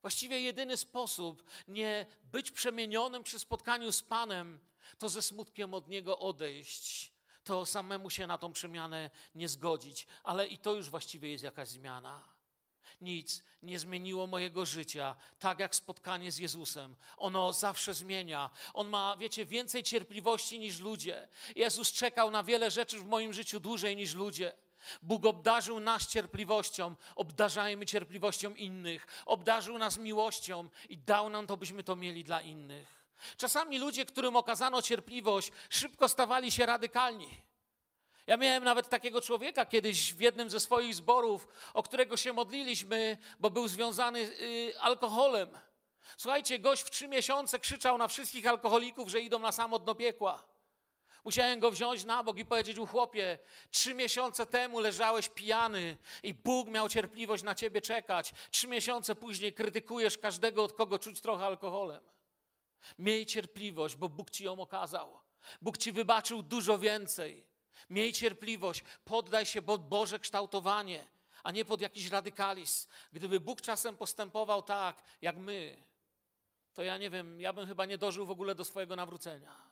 Właściwie 0.00 0.40
jedyny 0.40 0.76
sposób 0.76 1.44
nie 1.68 2.06
być 2.22 2.50
przemienionym 2.50 3.22
przy 3.22 3.38
spotkaniu 3.38 3.92
z 3.92 4.02
Panem, 4.02 4.60
to 4.98 5.08
ze 5.08 5.22
smutkiem 5.22 5.74
od 5.74 5.88
Niego 5.88 6.18
odejść, 6.18 7.12
to 7.44 7.66
samemu 7.66 8.10
się 8.10 8.26
na 8.26 8.38
tą 8.38 8.52
przemianę 8.52 9.10
nie 9.34 9.48
zgodzić. 9.48 10.06
Ale 10.22 10.46
i 10.46 10.58
to 10.58 10.74
już 10.74 10.90
właściwie 10.90 11.30
jest 11.30 11.44
jakaś 11.44 11.68
zmiana. 11.68 12.39
Nic 13.00 13.42
nie 13.62 13.78
zmieniło 13.78 14.26
mojego 14.26 14.66
życia, 14.66 15.16
tak 15.38 15.58
jak 15.58 15.74
spotkanie 15.74 16.32
z 16.32 16.38
Jezusem. 16.38 16.96
Ono 17.16 17.52
zawsze 17.52 17.94
zmienia. 17.94 18.50
On 18.74 18.88
ma, 18.88 19.16
wiecie, 19.16 19.46
więcej 19.46 19.82
cierpliwości 19.82 20.58
niż 20.58 20.80
ludzie. 20.80 21.28
Jezus 21.56 21.92
czekał 21.92 22.30
na 22.30 22.42
wiele 22.42 22.70
rzeczy 22.70 22.98
w 22.98 23.06
moim 23.06 23.32
życiu 23.32 23.60
dłużej 23.60 23.96
niż 23.96 24.14
ludzie. 24.14 24.52
Bóg 25.02 25.26
obdarzył 25.26 25.80
nas 25.80 26.06
cierpliwością, 26.06 26.94
obdarzajmy 27.16 27.86
cierpliwością 27.86 28.54
innych. 28.54 29.06
Obdarzył 29.26 29.78
nas 29.78 29.98
miłością 29.98 30.68
i 30.88 30.98
dał 30.98 31.30
nam 31.30 31.46
to, 31.46 31.56
byśmy 31.56 31.84
to 31.84 31.96
mieli 31.96 32.24
dla 32.24 32.40
innych. 32.40 33.00
Czasami 33.36 33.78
ludzie, 33.78 34.06
którym 34.06 34.36
okazano 34.36 34.82
cierpliwość, 34.82 35.52
szybko 35.68 36.08
stawali 36.08 36.52
się 36.52 36.66
radykalni. 36.66 37.49
Ja 38.26 38.36
miałem 38.36 38.64
nawet 38.64 38.88
takiego 38.88 39.20
człowieka 39.20 39.66
kiedyś 39.66 40.14
w 40.14 40.20
jednym 40.20 40.50
ze 40.50 40.60
swoich 40.60 40.94
zborów, 40.94 41.48
o 41.74 41.82
którego 41.82 42.16
się 42.16 42.32
modliliśmy, 42.32 43.18
bo 43.40 43.50
był 43.50 43.68
związany 43.68 44.18
y, 44.20 44.80
alkoholem. 44.80 45.58
Słuchajcie, 46.16 46.58
gość 46.58 46.82
w 46.82 46.90
trzy 46.90 47.08
miesiące 47.08 47.58
krzyczał 47.58 47.98
na 47.98 48.08
wszystkich 48.08 48.46
alkoholików, 48.46 49.08
że 49.08 49.20
idą 49.20 49.38
na 49.38 49.52
samo 49.52 49.78
dno 49.78 49.94
piekła. 49.94 50.50
Musiałem 51.24 51.60
go 51.60 51.70
wziąć 51.70 52.04
na 52.04 52.22
bok 52.22 52.38
i 52.38 52.44
powiedzieć: 52.44 52.78
U 52.78 52.86
chłopie, 52.86 53.38
trzy 53.70 53.94
miesiące 53.94 54.46
temu 54.46 54.80
leżałeś 54.80 55.28
pijany 55.28 55.96
i 56.22 56.34
Bóg 56.34 56.68
miał 56.68 56.88
cierpliwość 56.88 57.42
na 57.42 57.54
ciebie 57.54 57.80
czekać. 57.80 58.32
Trzy 58.50 58.68
miesiące 58.68 59.14
później 59.14 59.52
krytykujesz 59.52 60.18
każdego, 60.18 60.64
od 60.64 60.72
kogo 60.72 60.98
czuć 60.98 61.20
trochę 61.20 61.44
alkoholem. 61.44 62.00
Miej 62.98 63.26
cierpliwość, 63.26 63.96
bo 63.96 64.08
Bóg 64.08 64.30
ci 64.30 64.44
ją 64.44 64.60
okazał. 64.60 65.18
Bóg 65.62 65.78
ci 65.78 65.92
wybaczył 65.92 66.42
dużo 66.42 66.78
więcej. 66.78 67.49
Miej 67.90 68.12
cierpliwość, 68.12 68.84
poddaj 69.04 69.46
się 69.46 69.62
pod 69.62 69.88
Boże 69.88 70.18
kształtowanie, 70.18 71.06
a 71.42 71.50
nie 71.50 71.64
pod 71.64 71.80
jakiś 71.80 72.06
radykalizm. 72.06 72.88
Gdyby 73.12 73.40
Bóg 73.40 73.60
czasem 73.60 73.96
postępował 73.96 74.62
tak, 74.62 75.02
jak 75.22 75.36
my, 75.36 75.84
to 76.74 76.82
ja 76.82 76.98
nie 76.98 77.10
wiem, 77.10 77.40
ja 77.40 77.52
bym 77.52 77.66
chyba 77.66 77.86
nie 77.86 77.98
dożył 77.98 78.26
w 78.26 78.30
ogóle 78.30 78.54
do 78.54 78.64
swojego 78.64 78.96
nawrócenia. 78.96 79.70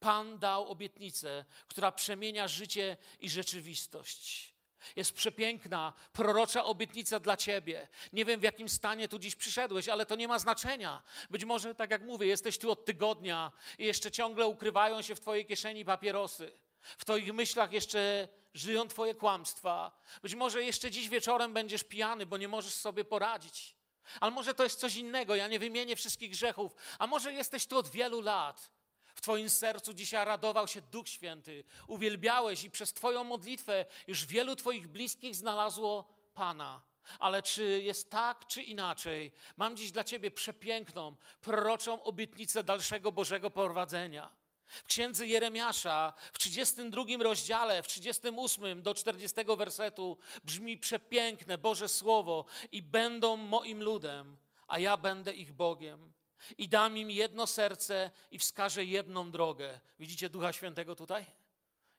Pan 0.00 0.38
dał 0.38 0.68
obietnicę, 0.68 1.44
która 1.68 1.92
przemienia 1.92 2.48
życie 2.48 2.96
i 3.20 3.30
rzeczywistość. 3.30 4.54
Jest 4.96 5.12
przepiękna, 5.12 5.92
prorocza 6.12 6.64
obietnica 6.64 7.20
dla 7.20 7.36
ciebie. 7.36 7.88
Nie 8.12 8.24
wiem, 8.24 8.40
w 8.40 8.42
jakim 8.42 8.68
stanie 8.68 9.08
tu 9.08 9.18
dziś 9.18 9.36
przyszedłeś, 9.36 9.88
ale 9.88 10.06
to 10.06 10.16
nie 10.16 10.28
ma 10.28 10.38
znaczenia. 10.38 11.02
Być 11.30 11.44
może, 11.44 11.74
tak 11.74 11.90
jak 11.90 12.02
mówię, 12.02 12.26
jesteś 12.26 12.58
tu 12.58 12.70
od 12.70 12.84
tygodnia 12.84 13.52
i 13.78 13.84
jeszcze 13.84 14.10
ciągle 14.10 14.46
ukrywają 14.46 15.02
się 15.02 15.14
w 15.14 15.20
twojej 15.20 15.46
kieszeni 15.46 15.84
papierosy. 15.84 16.58
W 16.98 17.04
twoich 17.04 17.34
myślach 17.34 17.72
jeszcze 17.72 18.28
żyją 18.54 18.88
twoje 18.88 19.14
kłamstwa. 19.14 20.00
Być 20.22 20.34
może 20.34 20.64
jeszcze 20.64 20.90
dziś 20.90 21.08
wieczorem 21.08 21.52
będziesz 21.52 21.84
pijany, 21.84 22.26
bo 22.26 22.36
nie 22.36 22.48
możesz 22.48 22.74
sobie 22.74 23.04
poradzić. 23.04 23.76
Ale 24.20 24.30
może 24.30 24.54
to 24.54 24.64
jest 24.64 24.80
coś 24.80 24.96
innego, 24.96 25.36
ja 25.36 25.48
nie 25.48 25.58
wymienię 25.58 25.96
wszystkich 25.96 26.30
grzechów. 26.30 26.76
A 26.98 27.06
może 27.06 27.32
jesteś 27.32 27.66
tu 27.66 27.78
od 27.78 27.88
wielu 27.88 28.20
lat 28.20 28.70
w 29.16 29.20
Twoim 29.20 29.50
sercu 29.50 29.94
dzisiaj 29.94 30.24
radował 30.24 30.68
się 30.68 30.80
Duch 30.80 31.08
Święty, 31.08 31.64
uwielbiałeś 31.86 32.64
i 32.64 32.70
przez 32.70 32.92
Twoją 32.92 33.24
modlitwę 33.24 33.84
już 34.06 34.26
wielu 34.26 34.56
Twoich 34.56 34.88
bliskich 34.88 35.36
znalazło 35.36 36.04
Pana. 36.34 36.82
Ale 37.18 37.42
czy 37.42 37.82
jest 37.82 38.10
tak, 38.10 38.46
czy 38.46 38.62
inaczej, 38.62 39.32
mam 39.56 39.76
dziś 39.76 39.92
dla 39.92 40.04
Ciebie 40.04 40.30
przepiękną, 40.30 41.16
proroczą 41.40 42.02
obietnicę 42.02 42.64
dalszego 42.64 43.12
Bożego 43.12 43.50
prowadzenia. 43.50 44.30
W 44.66 44.84
księdze 44.84 45.26
Jeremiasza 45.26 46.12
w 46.32 46.38
32 46.38 47.04
rozdziale, 47.20 47.82
w 47.82 47.86
38 47.86 48.82
do 48.82 48.94
40 48.94 49.36
wersetu 49.56 50.18
brzmi 50.44 50.78
przepiękne 50.78 51.58
Boże 51.58 51.88
Słowo 51.88 52.44
i 52.72 52.82
będą 52.82 53.36
moim 53.36 53.82
ludem, 53.82 54.36
a 54.68 54.78
ja 54.78 54.96
będę 54.96 55.34
ich 55.34 55.52
Bogiem 55.52 56.12
i 56.58 56.68
dam 56.68 56.98
im 56.98 57.10
jedno 57.10 57.46
serce 57.46 58.10
i 58.30 58.38
wskażę 58.38 58.84
jedną 58.84 59.30
drogę. 59.30 59.80
Widzicie 59.98 60.28
Ducha 60.28 60.52
Świętego 60.52 60.96
tutaj? 60.96 61.26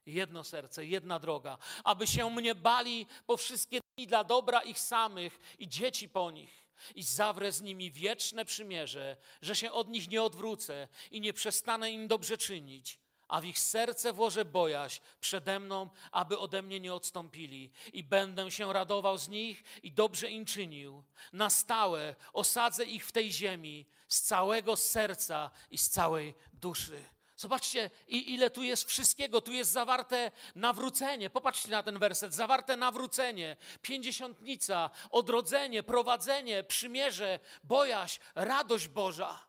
Jedno 0.05 0.43
serce, 0.43 0.85
jedna 0.85 1.19
droga, 1.19 1.57
aby 1.83 2.07
się 2.07 2.29
mnie 2.29 2.55
bali 2.55 3.05
po 3.25 3.37
wszystkie 3.37 3.79
dni 3.95 4.07
dla 4.07 4.23
dobra 4.23 4.61
ich 4.61 4.79
samych 4.79 5.39
i 5.59 5.67
dzieci 5.67 6.09
po 6.09 6.31
nich. 6.31 6.66
I 6.95 7.03
zawrę 7.03 7.51
z 7.51 7.61
nimi 7.61 7.91
wieczne 7.91 8.45
przymierze, 8.45 9.17
że 9.41 9.55
się 9.55 9.71
od 9.71 9.89
nich 9.89 10.09
nie 10.09 10.23
odwrócę 10.23 10.87
i 11.11 11.21
nie 11.21 11.33
przestanę 11.33 11.91
im 11.91 12.07
dobrze 12.07 12.37
czynić, 12.37 12.99
a 13.27 13.41
w 13.41 13.45
ich 13.45 13.59
serce 13.59 14.13
włożę 14.13 14.45
bojaźń 14.45 15.01
przede 15.19 15.59
mną, 15.59 15.89
aby 16.11 16.39
ode 16.39 16.61
mnie 16.61 16.79
nie 16.79 16.93
odstąpili. 16.93 17.71
I 17.93 18.03
będę 18.03 18.51
się 18.51 18.73
radował 18.73 19.17
z 19.17 19.29
nich 19.29 19.63
i 19.83 19.91
dobrze 19.91 20.31
im 20.31 20.45
czynił. 20.45 21.03
Na 21.33 21.49
stałe 21.49 22.15
osadzę 22.33 22.85
ich 22.85 23.07
w 23.07 23.11
tej 23.11 23.31
ziemi 23.31 23.85
z 24.07 24.21
całego 24.21 24.75
serca 24.75 25.51
i 25.71 25.77
z 25.77 25.89
całej 25.89 26.33
duszy. 26.53 27.03
Zobaczcie, 27.37 27.89
ile 28.07 28.49
tu 28.49 28.63
jest 28.63 28.89
wszystkiego. 28.89 29.41
Tu 29.41 29.51
jest 29.51 29.71
zawarte 29.71 30.31
nawrócenie. 30.55 31.29
Popatrzcie 31.29 31.69
na 31.69 31.83
ten 31.83 31.99
werset. 31.99 32.33
Zawarte 32.33 32.77
nawrócenie, 32.77 33.57
pięćdziesiątnica, 33.81 34.89
odrodzenie, 35.11 35.83
prowadzenie, 35.83 36.63
przymierze, 36.63 37.39
bojaźń, 37.63 38.19
radość 38.35 38.87
Boża. 38.87 39.47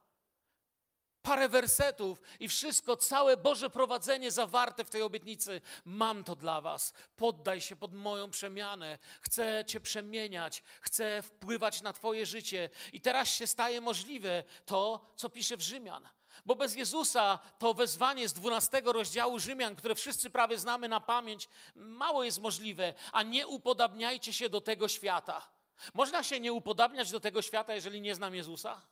Parę 1.22 1.48
wersetów 1.48 2.22
i 2.40 2.48
wszystko, 2.48 2.96
całe 2.96 3.36
Boże 3.36 3.70
prowadzenie 3.70 4.30
zawarte 4.30 4.84
w 4.84 4.90
tej 4.90 5.02
obietnicy. 5.02 5.60
Mam 5.84 6.24
to 6.24 6.36
dla 6.36 6.60
Was. 6.60 6.92
Poddaj 7.16 7.60
się 7.60 7.76
pod 7.76 7.94
moją 7.94 8.30
przemianę. 8.30 8.98
Chcę 9.20 9.64
Cię 9.66 9.80
przemieniać, 9.80 10.62
chcę 10.80 11.22
wpływać 11.22 11.82
na 11.82 11.92
Twoje 11.92 12.26
życie. 12.26 12.70
I 12.92 13.00
teraz 13.00 13.28
się 13.28 13.46
staje 13.46 13.80
możliwe 13.80 14.44
to, 14.66 15.12
co 15.16 15.30
pisze 15.30 15.56
w 15.56 15.60
Rzymian. 15.60 16.08
Bo 16.46 16.54
bez 16.54 16.76
Jezusa 16.76 17.38
to 17.58 17.74
wezwanie 17.74 18.28
z 18.28 18.32
12 18.32 18.82
rozdziału 18.84 19.38
Rzymian, 19.38 19.76
które 19.76 19.94
wszyscy 19.94 20.30
prawie 20.30 20.58
znamy 20.58 20.88
na 20.88 21.00
pamięć, 21.00 21.48
mało 21.74 22.24
jest 22.24 22.40
możliwe, 22.40 22.94
a 23.12 23.22
nie 23.22 23.46
upodabniajcie 23.46 24.32
się 24.32 24.48
do 24.48 24.60
tego 24.60 24.88
świata. 24.88 25.48
Można 25.94 26.22
się 26.22 26.40
nie 26.40 26.52
upodabniać 26.52 27.10
do 27.10 27.20
tego 27.20 27.42
świata, 27.42 27.74
jeżeli 27.74 28.00
nie 28.00 28.14
znam 28.14 28.34
Jezusa? 28.34 28.82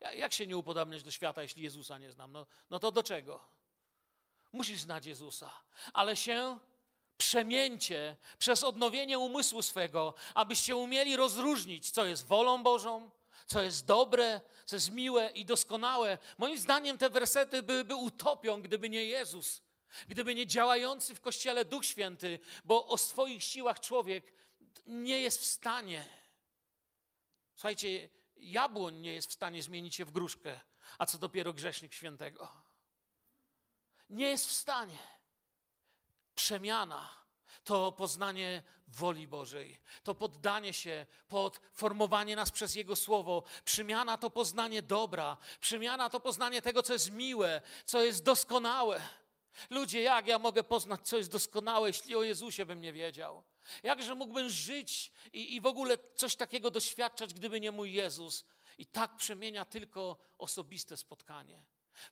Jak 0.00 0.32
się 0.32 0.46
nie 0.46 0.56
upodabniać 0.56 1.02
do 1.02 1.10
świata, 1.10 1.42
jeśli 1.42 1.62
Jezusa 1.62 1.98
nie 1.98 2.12
znam? 2.12 2.32
No, 2.32 2.46
no 2.70 2.78
to 2.78 2.92
do 2.92 3.02
czego? 3.02 3.40
Musisz 4.52 4.80
znać 4.80 5.06
Jezusa, 5.06 5.50
ale 5.92 6.16
się 6.16 6.58
przemięcie 7.18 8.16
przez 8.38 8.64
odnowienie 8.64 9.18
umysłu 9.18 9.62
swego, 9.62 10.14
abyście 10.34 10.76
umieli 10.76 11.16
rozróżnić, 11.16 11.90
co 11.90 12.04
jest 12.04 12.26
wolą 12.26 12.62
Bożą, 12.62 13.10
co 13.46 13.62
jest 13.62 13.86
dobre, 13.86 14.40
co 14.64 14.76
jest 14.76 14.90
miłe 14.90 15.30
i 15.30 15.44
doskonałe. 15.44 16.18
Moim 16.38 16.58
zdaniem 16.58 16.98
te 16.98 17.10
wersety 17.10 17.62
byłyby 17.62 17.94
utopią, 17.94 18.62
gdyby 18.62 18.90
nie 18.90 19.04
Jezus, 19.04 19.62
gdyby 20.08 20.34
nie 20.34 20.46
działający 20.46 21.14
w 21.14 21.20
Kościele 21.20 21.64
Duch 21.64 21.84
Święty, 21.84 22.38
bo 22.64 22.86
o 22.86 22.98
swoich 22.98 23.44
siłach 23.44 23.80
człowiek 23.80 24.32
nie 24.86 25.20
jest 25.20 25.40
w 25.40 25.46
stanie. 25.46 26.04
Słuchajcie, 27.54 28.08
jabłoń 28.36 28.96
nie 28.96 29.14
jest 29.14 29.30
w 29.30 29.32
stanie 29.32 29.62
zmienić 29.62 29.94
się 29.94 30.04
w 30.04 30.10
gruszkę, 30.10 30.60
a 30.98 31.06
co 31.06 31.18
dopiero 31.18 31.52
grzesznik 31.52 31.92
świętego. 31.92 32.52
Nie 34.10 34.28
jest 34.28 34.46
w 34.46 34.52
stanie. 34.52 34.98
Przemiana 36.34 37.25
to 37.66 37.92
poznanie 37.92 38.62
woli 38.88 39.28
Bożej, 39.28 39.78
to 40.02 40.14
poddanie 40.14 40.72
się 40.72 41.06
pod 41.28 41.60
formowanie 41.72 42.36
nas 42.36 42.50
przez 42.50 42.74
Jego 42.74 42.96
Słowo. 42.96 43.42
Przemiana 43.64 44.18
to 44.18 44.30
poznanie 44.30 44.82
dobra, 44.82 45.36
przemiana 45.60 46.10
to 46.10 46.20
poznanie 46.20 46.62
tego, 46.62 46.82
co 46.82 46.92
jest 46.92 47.10
miłe, 47.10 47.62
co 47.84 48.02
jest 48.02 48.24
doskonałe. 48.24 49.00
Ludzie, 49.70 50.02
jak 50.02 50.26
ja 50.26 50.38
mogę 50.38 50.64
poznać, 50.64 51.00
co 51.08 51.16
jest 51.16 51.30
doskonałe, 51.30 51.88
jeśli 51.88 52.16
o 52.16 52.22
Jezusie 52.22 52.66
bym 52.66 52.80
nie 52.80 52.92
wiedział? 52.92 53.42
Jakże 53.82 54.14
mógłbym 54.14 54.50
żyć 54.50 55.12
i, 55.32 55.54
i 55.54 55.60
w 55.60 55.66
ogóle 55.66 55.98
coś 56.14 56.36
takiego 56.36 56.70
doświadczać, 56.70 57.34
gdyby 57.34 57.60
nie 57.60 57.72
mój 57.72 57.92
Jezus? 57.92 58.44
I 58.78 58.86
tak 58.86 59.16
przemienia 59.16 59.64
tylko 59.64 60.16
osobiste 60.38 60.96
spotkanie. 60.96 61.62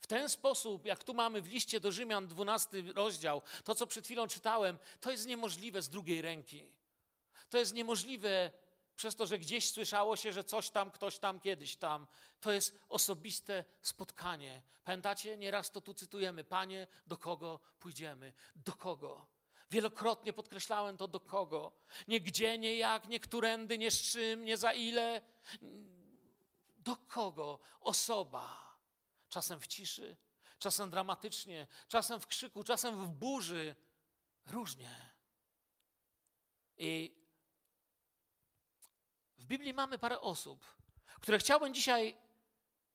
W 0.01 0.07
ten 0.07 0.29
sposób, 0.29 0.85
jak 0.85 1.05
tu 1.05 1.15
mamy 1.15 1.43
w 1.43 1.49
liście 1.49 1.81
do 1.81 1.93
Rzymian 1.93 2.27
12 2.27 2.83
rozdział, 2.95 3.43
to 3.65 3.75
co 3.75 3.87
przed 3.87 4.05
chwilą 4.05 4.29
czytałem, 4.29 4.79
to 5.01 5.11
jest 5.11 5.27
niemożliwe 5.27 5.83
z 5.83 5.89
drugiej 5.89 6.23
ręki. 6.23 6.67
To 7.51 7.59
jest 7.59 7.75
niemożliwe 7.75 8.51
przez 8.97 9.17
to, 9.17 9.27
że 9.27 9.39
gdzieś 9.39 9.71
słyszało 9.71 10.17
się, 10.17 10.33
że 10.33 10.45
coś 10.45 10.71
tam, 10.71 10.91
ktoś 10.91 11.19
tam, 11.19 11.41
kiedyś 11.41 11.77
tam. 11.77 12.07
To 12.41 12.53
jest 12.53 12.79
osobiste 12.89 13.65
spotkanie. 13.83 14.63
Pamiętacie? 14.85 15.37
Nieraz 15.37 15.71
to 15.71 15.81
tu 15.81 15.95
cytujemy. 15.95 16.45
Panie, 16.45 16.87
do 17.07 17.17
kogo 17.17 17.61
pójdziemy? 17.81 18.33
Do 18.57 18.73
kogo? 18.73 19.27
Wielokrotnie 19.71 20.33
podkreślałem 20.33 20.97
to 20.97 21.09
do 21.09 21.21
kogo. 21.21 21.73
Nie 22.09 22.21
gdzie, 22.21 22.59
nie 22.59 22.77
jak, 22.77 23.09
nie 23.09 23.21
którędy, 23.21 23.79
nie 23.79 23.91
z 23.91 24.03
czym, 24.03 24.45
nie 24.45 24.57
za 24.57 24.73
ile. 24.73 25.21
Do 26.77 26.97
kogo? 26.97 27.59
Osoba. 27.81 28.64
Czasem 29.35 29.61
w 29.61 29.67
ciszy, 29.67 30.17
czasem 30.59 30.91
dramatycznie, 30.91 31.67
czasem 31.89 32.21
w 32.21 32.27
krzyku, 32.27 32.65
czasem 32.65 33.07
w 33.07 33.09
burzy. 33.09 33.77
Różnie. 34.47 35.13
I 36.77 37.17
w 39.39 39.45
Biblii 39.45 39.75
mamy 39.75 39.99
parę 39.99 40.21
osób, 40.21 40.67
które 41.21 41.39
chciałbym 41.39 41.75
dzisiaj 41.75 42.17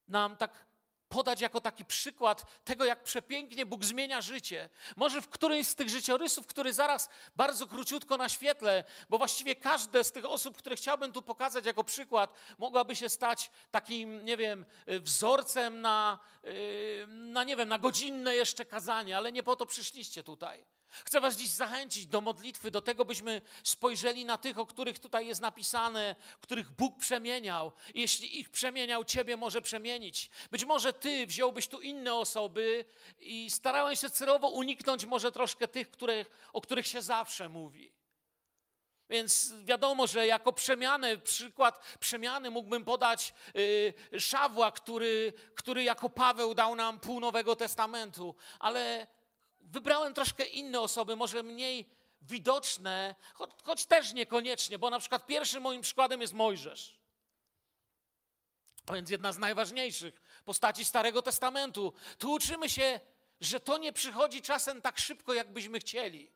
nam 0.08 0.38
tak 0.38 0.66
podać 1.10 1.42
jako 1.42 1.62
taki 1.62 1.86
przykład 1.86 2.64
tego, 2.64 2.86
jak 2.86 3.04
przepięknie 3.04 3.66
Bóg 3.66 3.86
zmienia 3.86 4.22
życie. 4.22 4.70
Może 4.96 5.22
w 5.22 5.30
którymś 5.30 5.68
z 5.68 5.76
tych 5.76 5.90
życiorysów, 5.90 6.48
który 6.48 6.74
zaraz 6.74 7.10
bardzo 7.36 7.68
króciutko 7.68 8.18
naświetlę, 8.18 8.84
bo 9.10 9.18
właściwie 9.18 9.56
każde 9.56 10.04
z 10.04 10.12
tych 10.12 10.26
osób, 10.26 10.58
które 10.58 10.76
chciałbym 10.76 11.12
tu 11.12 11.22
pokazać 11.22 11.66
jako 11.66 11.84
przykład, 11.84 12.34
mogłaby 12.58 12.96
się 12.96 13.10
stać 13.10 13.52
takim, 13.72 14.26
nie 14.26 14.38
wiem, 14.38 14.66
wzorcem 14.88 15.82
na, 15.82 16.20
yy, 16.44 17.08
na 17.08 17.44
nie 17.44 17.56
wiem, 17.56 17.70
na 17.70 17.80
godzinne 17.80 18.36
jeszcze 18.36 18.66
kazanie, 18.66 19.18
ale 19.18 19.32
nie 19.32 19.44
po 19.44 19.56
to 19.56 19.66
przyszliście 19.66 20.24
tutaj. 20.24 20.66
Chcę 20.92 21.22
Was 21.22 21.36
dziś 21.36 21.50
zachęcić 21.50 22.08
do 22.08 22.22
modlitwy, 22.22 22.72
do 22.72 22.82
tego, 22.82 23.06
byśmy 23.06 23.42
spojrzeli 23.64 24.26
na 24.26 24.38
tych, 24.38 24.58
o 24.58 24.66
których 24.66 25.00
tutaj 25.00 25.28
jest 25.28 25.42
napisane, 25.42 26.16
których 26.42 26.72
Bóg 26.72 27.00
przemieniał. 27.00 27.72
Jeśli 27.94 28.40
ich 28.40 28.50
przemieniał, 28.50 29.06
Ciebie 29.06 29.38
może 29.38 29.62
przemienić. 29.62 30.30
Być 30.52 30.66
może 30.66 30.94
Ty 30.94 31.28
wziąłbyś 31.28 31.68
tu 31.68 31.82
inne 31.82 32.14
osoby 32.14 32.86
i 33.20 33.52
starałeś 33.52 34.00
się 34.00 34.10
celowo 34.10 34.48
uniknąć 34.48 35.06
może 35.06 35.32
troszkę 35.32 35.68
tych, 35.68 35.88
o 36.54 36.62
których 36.62 36.88
się 36.88 37.02
zawsze 37.02 37.50
mówi. 37.50 38.00
Więc 39.10 39.54
wiadomo, 39.64 40.08
że 40.08 40.28
jako 40.28 40.54
przemianę, 40.54 41.18
przykład 41.18 41.98
przemiany 42.00 42.52
mógłbym 42.52 42.86
podać 42.86 43.34
yy, 44.12 44.20
Szawła, 44.20 44.72
który, 44.72 45.34
który 45.56 45.84
jako 45.84 46.10
Paweł 46.10 46.54
dał 46.54 46.76
nam 46.76 47.00
pół 47.00 47.20
Nowego 47.20 47.56
Testamentu, 47.56 48.36
ale 48.60 49.08
wybrałem 49.70 50.14
troszkę 50.14 50.46
inne 50.46 50.82
osoby, 50.82 51.16
może 51.16 51.44
mniej 51.44 51.90
widoczne, 52.22 53.16
choć, 53.34 53.50
choć, 53.64 53.86
też 53.86 54.14
niekoniecznie, 54.14 54.80
bo 54.80 54.90
na 54.90 55.00
przykład 55.00 55.26
pierwszym 55.26 55.64
moim 55.64 55.82
przykładem 55.82 56.22
jest 56.22 56.34
Mojżesz. 56.34 57.00
A 58.88 58.94
więc 58.94 59.10
jedna 59.10 59.32
z 59.32 59.38
najważniejszych 59.38 60.22
postaci 60.46 60.86
Starego 60.86 61.22
Testamentu. 61.22 61.94
Tu 62.18 62.32
uczymy 62.32 62.70
się, 62.70 63.00
że 63.42 63.60
to 63.60 63.78
nie 63.78 63.94
przychodzi 63.94 64.42
czasem 64.42 64.82
tak 64.82 65.00
szybko, 65.00 65.34
jakbyśmy 65.34 65.80
chcieli. 65.80 66.32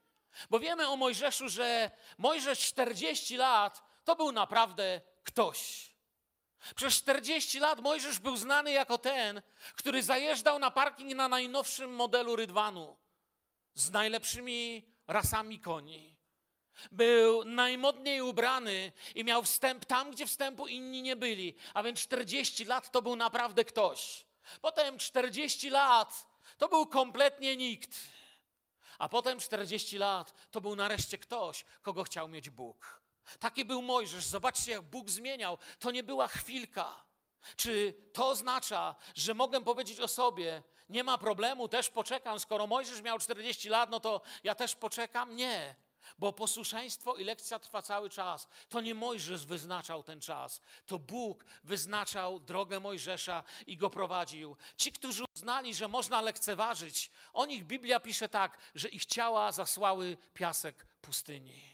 Bo 0.50 0.60
wiemy 0.60 0.88
o 0.88 0.98
Mojżeszu, 0.98 1.50
że 1.50 1.92
Mojżesz 2.18 2.60
40 2.60 3.38
lat 3.38 3.84
to 4.04 4.16
był 4.16 4.32
naprawdę 4.32 5.02
ktoś. 5.24 5.94
Przez 6.76 6.94
40 6.94 7.60
lat 7.60 7.82
Mojżesz 7.82 8.20
był 8.20 8.38
znany 8.38 8.72
jako 8.72 8.98
ten, 8.98 9.42
który 9.76 10.04
zajeżdżał 10.04 10.60
na 10.60 10.72
parking 10.72 11.16
na 11.16 11.28
najnowszym 11.28 11.96
modelu 11.96 12.36
Rydwanu 12.36 13.03
z 13.76 13.92
najlepszymi 13.92 14.88
rasami 15.08 15.60
koni. 15.60 16.18
Był 16.92 17.46
najmodniej 17.46 18.22
ubrany 18.22 18.92
i 19.16 19.24
miał 19.24 19.44
wstęp 19.44 19.86
tam, 19.86 20.12
gdzie 20.12 20.28
wstępu 20.28 20.68
inni 20.68 21.02
nie 21.02 21.16
byli. 21.16 21.56
A 21.74 21.84
więc 21.84 22.00
40 22.00 22.66
lat 22.66 22.92
to 22.92 23.02
był 23.02 23.16
naprawdę 23.16 23.66
ktoś. 23.66 24.26
Potem 24.62 24.98
40 24.98 25.70
lat 25.70 26.28
to 26.58 26.70
był 26.70 26.88
kompletnie 26.88 27.58
nikt. 27.58 27.90
A 28.98 29.10
potem 29.10 29.40
40 29.40 29.98
lat 29.98 30.52
to 30.52 30.62
był 30.62 30.76
nareszcie 30.76 31.18
ktoś, 31.18 31.66
kogo 31.82 32.04
chciał 32.04 32.28
mieć 32.28 32.50
Bóg. 32.50 33.02
Taki 33.40 33.66
był 33.66 33.82
Mojżesz. 33.82 34.26
Zobaczcie, 34.26 34.72
jak 34.72 34.82
Bóg 34.82 35.10
zmieniał. 35.10 35.58
To 35.80 35.92
nie 35.92 36.04
była 36.04 36.28
chwilka. 36.28 37.04
Czy 37.56 37.94
to 38.14 38.30
oznacza, 38.30 38.96
że 39.16 39.34
mogę 39.34 39.64
powiedzieć 39.64 40.00
o 40.00 40.08
sobie, 40.08 40.64
nie 40.94 41.04
ma 41.04 41.18
problemu, 41.18 41.68
też 41.68 41.90
poczekam. 41.90 42.40
Skoro 42.40 42.68
Mojżesz 42.68 43.02
miał 43.02 43.20
40 43.20 43.70
lat, 43.70 43.90
no 43.90 44.00
to 44.00 44.22
ja 44.44 44.56
też 44.56 44.76
poczekam? 44.76 45.36
Nie. 45.36 45.76
Bo 46.20 46.34
posłuszeństwo 46.34 47.16
i 47.16 47.24
lekcja 47.24 47.60
trwa 47.60 47.82
cały 47.82 48.10
czas. 48.10 48.48
To 48.70 48.82
nie 48.82 48.96
Mojżesz 48.96 49.46
wyznaczał 49.46 50.04
ten 50.04 50.22
czas, 50.22 50.62
to 50.86 51.00
Bóg 51.00 51.46
wyznaczał 51.64 52.40
drogę 52.40 52.80
Mojżesza 52.80 53.44
i 53.68 53.78
go 53.78 53.90
prowadził. 53.90 54.58
Ci, 54.78 54.92
którzy 54.92 55.24
uznali, 55.36 55.76
że 55.76 55.88
można 55.88 56.22
lekceważyć, 56.22 57.12
o 57.34 57.46
nich 57.46 57.66
Biblia 57.66 58.00
pisze 58.00 58.30
tak, 58.30 58.58
że 58.76 58.90
ich 58.90 59.06
ciała 59.06 59.52
zasłały 59.52 60.18
piasek 60.34 60.86
pustyni. 61.02 61.74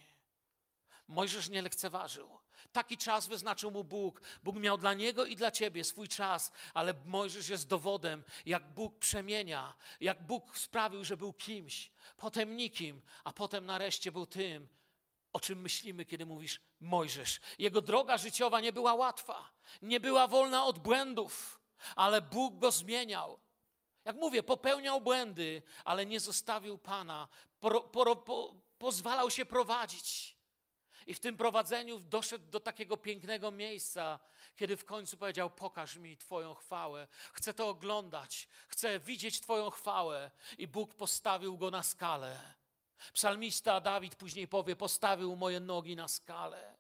Mojżesz 1.08 1.50
nie 1.50 1.62
lekceważył. 1.62 2.40
Taki 2.72 2.98
czas 2.98 3.28
wyznaczył 3.28 3.72
mu 3.72 3.84
Bóg. 3.84 4.22
Bóg 4.44 4.56
miał 4.56 4.78
dla 4.78 4.94
niego 4.94 5.26
i 5.26 5.36
dla 5.36 5.52
ciebie 5.52 5.84
swój 5.84 6.08
czas, 6.08 6.52
ale 6.74 6.94
Mojżesz 7.06 7.50
jest 7.50 7.68
dowodem, 7.68 8.24
jak 8.46 8.74
Bóg 8.74 9.00
przemienia, 9.00 9.74
jak 10.00 10.26
Bóg 10.26 10.58
sprawił, 10.58 11.04
że 11.04 11.18
był 11.18 11.34
kimś, 11.34 11.92
potem 12.18 12.58
nikim, 12.58 13.02
a 13.24 13.34
potem 13.34 13.66
nareszcie 13.66 14.12
był 14.12 14.26
tym, 14.26 14.68
o 15.34 15.40
czym 15.40 15.62
myślimy, 15.62 16.06
kiedy 16.06 16.26
mówisz 16.26 16.62
Mojżesz. 16.80 17.40
Jego 17.60 17.82
droga 17.82 18.18
życiowa 18.18 18.60
nie 18.62 18.74
była 18.74 18.94
łatwa, 18.94 19.50
nie 19.82 20.00
była 20.00 20.28
wolna 20.28 20.66
od 20.66 20.80
błędów, 20.80 21.60
ale 21.96 22.22
Bóg 22.22 22.60
go 22.60 22.72
zmieniał. 22.72 23.40
Jak 24.06 24.16
mówię, 24.16 24.44
popełniał 24.44 25.02
błędy, 25.02 25.62
ale 25.86 26.06
nie 26.06 26.20
zostawił 26.20 26.78
Pana, 26.78 27.28
po, 27.60 27.82
po, 27.82 28.16
po, 28.16 28.56
pozwalał 28.78 29.32
się 29.32 29.46
prowadzić. 29.46 30.39
I 31.10 31.14
w 31.14 31.20
tym 31.20 31.38
prowadzeniu 31.38 32.00
doszedł 32.00 32.46
do 32.52 32.60
takiego 32.60 32.98
pięknego 32.98 33.52
miejsca, 33.52 34.20
kiedy 34.56 34.78
w 34.78 34.86
końcu 34.86 35.18
powiedział: 35.18 35.50
Pokaż 35.50 35.96
mi 35.96 36.18
Twoją 36.18 36.54
chwałę. 36.54 37.08
Chcę 37.34 37.54
to 37.54 37.70
oglądać, 37.70 38.48
chcę 38.68 39.00
widzieć 39.00 39.42
Twoją 39.42 39.70
chwałę. 39.70 40.32
I 40.58 40.68
Bóg 40.68 40.94
postawił 40.94 41.58
go 41.58 41.72
na 41.72 41.84
skalę. 41.84 42.40
Psalmista 43.14 43.82
Dawid 43.82 44.16
później 44.16 44.48
powie: 44.48 44.76
Postawił 44.76 45.36
moje 45.36 45.60
nogi 45.60 45.96
na 45.96 46.08
skalę. 46.08 46.76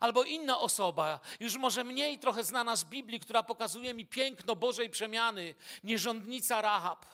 Albo 0.00 0.24
inna 0.24 0.58
osoba, 0.58 1.20
już 1.40 1.56
może 1.56 1.84
mniej 1.84 2.18
trochę 2.18 2.44
znana 2.44 2.76
z 2.76 2.84
Biblii, 2.84 3.20
która 3.20 3.42
pokazuje 3.42 3.94
mi 3.94 4.06
piękno 4.06 4.56
Bożej 4.56 4.90
przemiany, 4.90 5.54
nierządnica 5.84 6.62
Rahab. 6.62 7.06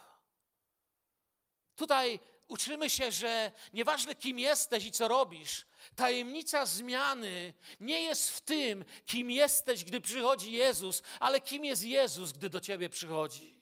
Tutaj 1.77 2.21
uczymy 2.49 2.91
się, 2.91 3.13
że 3.13 3.53
nieważne 3.73 4.15
kim 4.15 4.39
jesteś 4.39 4.85
i 4.85 4.93
co 4.93 5.09
robisz, 5.09 5.67
tajemnica 5.97 6.67
zmiany 6.67 7.55
nie 7.81 8.03
jest 8.03 8.31
w 8.31 8.41
tym, 8.41 8.85
kim 9.07 9.31
jesteś, 9.31 9.85
gdy 9.85 10.01
przychodzi 10.01 10.53
Jezus, 10.53 11.03
ale 11.21 11.41
kim 11.41 11.65
jest 11.65 11.85
Jezus, 11.85 12.33
gdy 12.33 12.51
do 12.51 12.61
ciebie 12.61 12.89
przychodzi. 12.89 13.57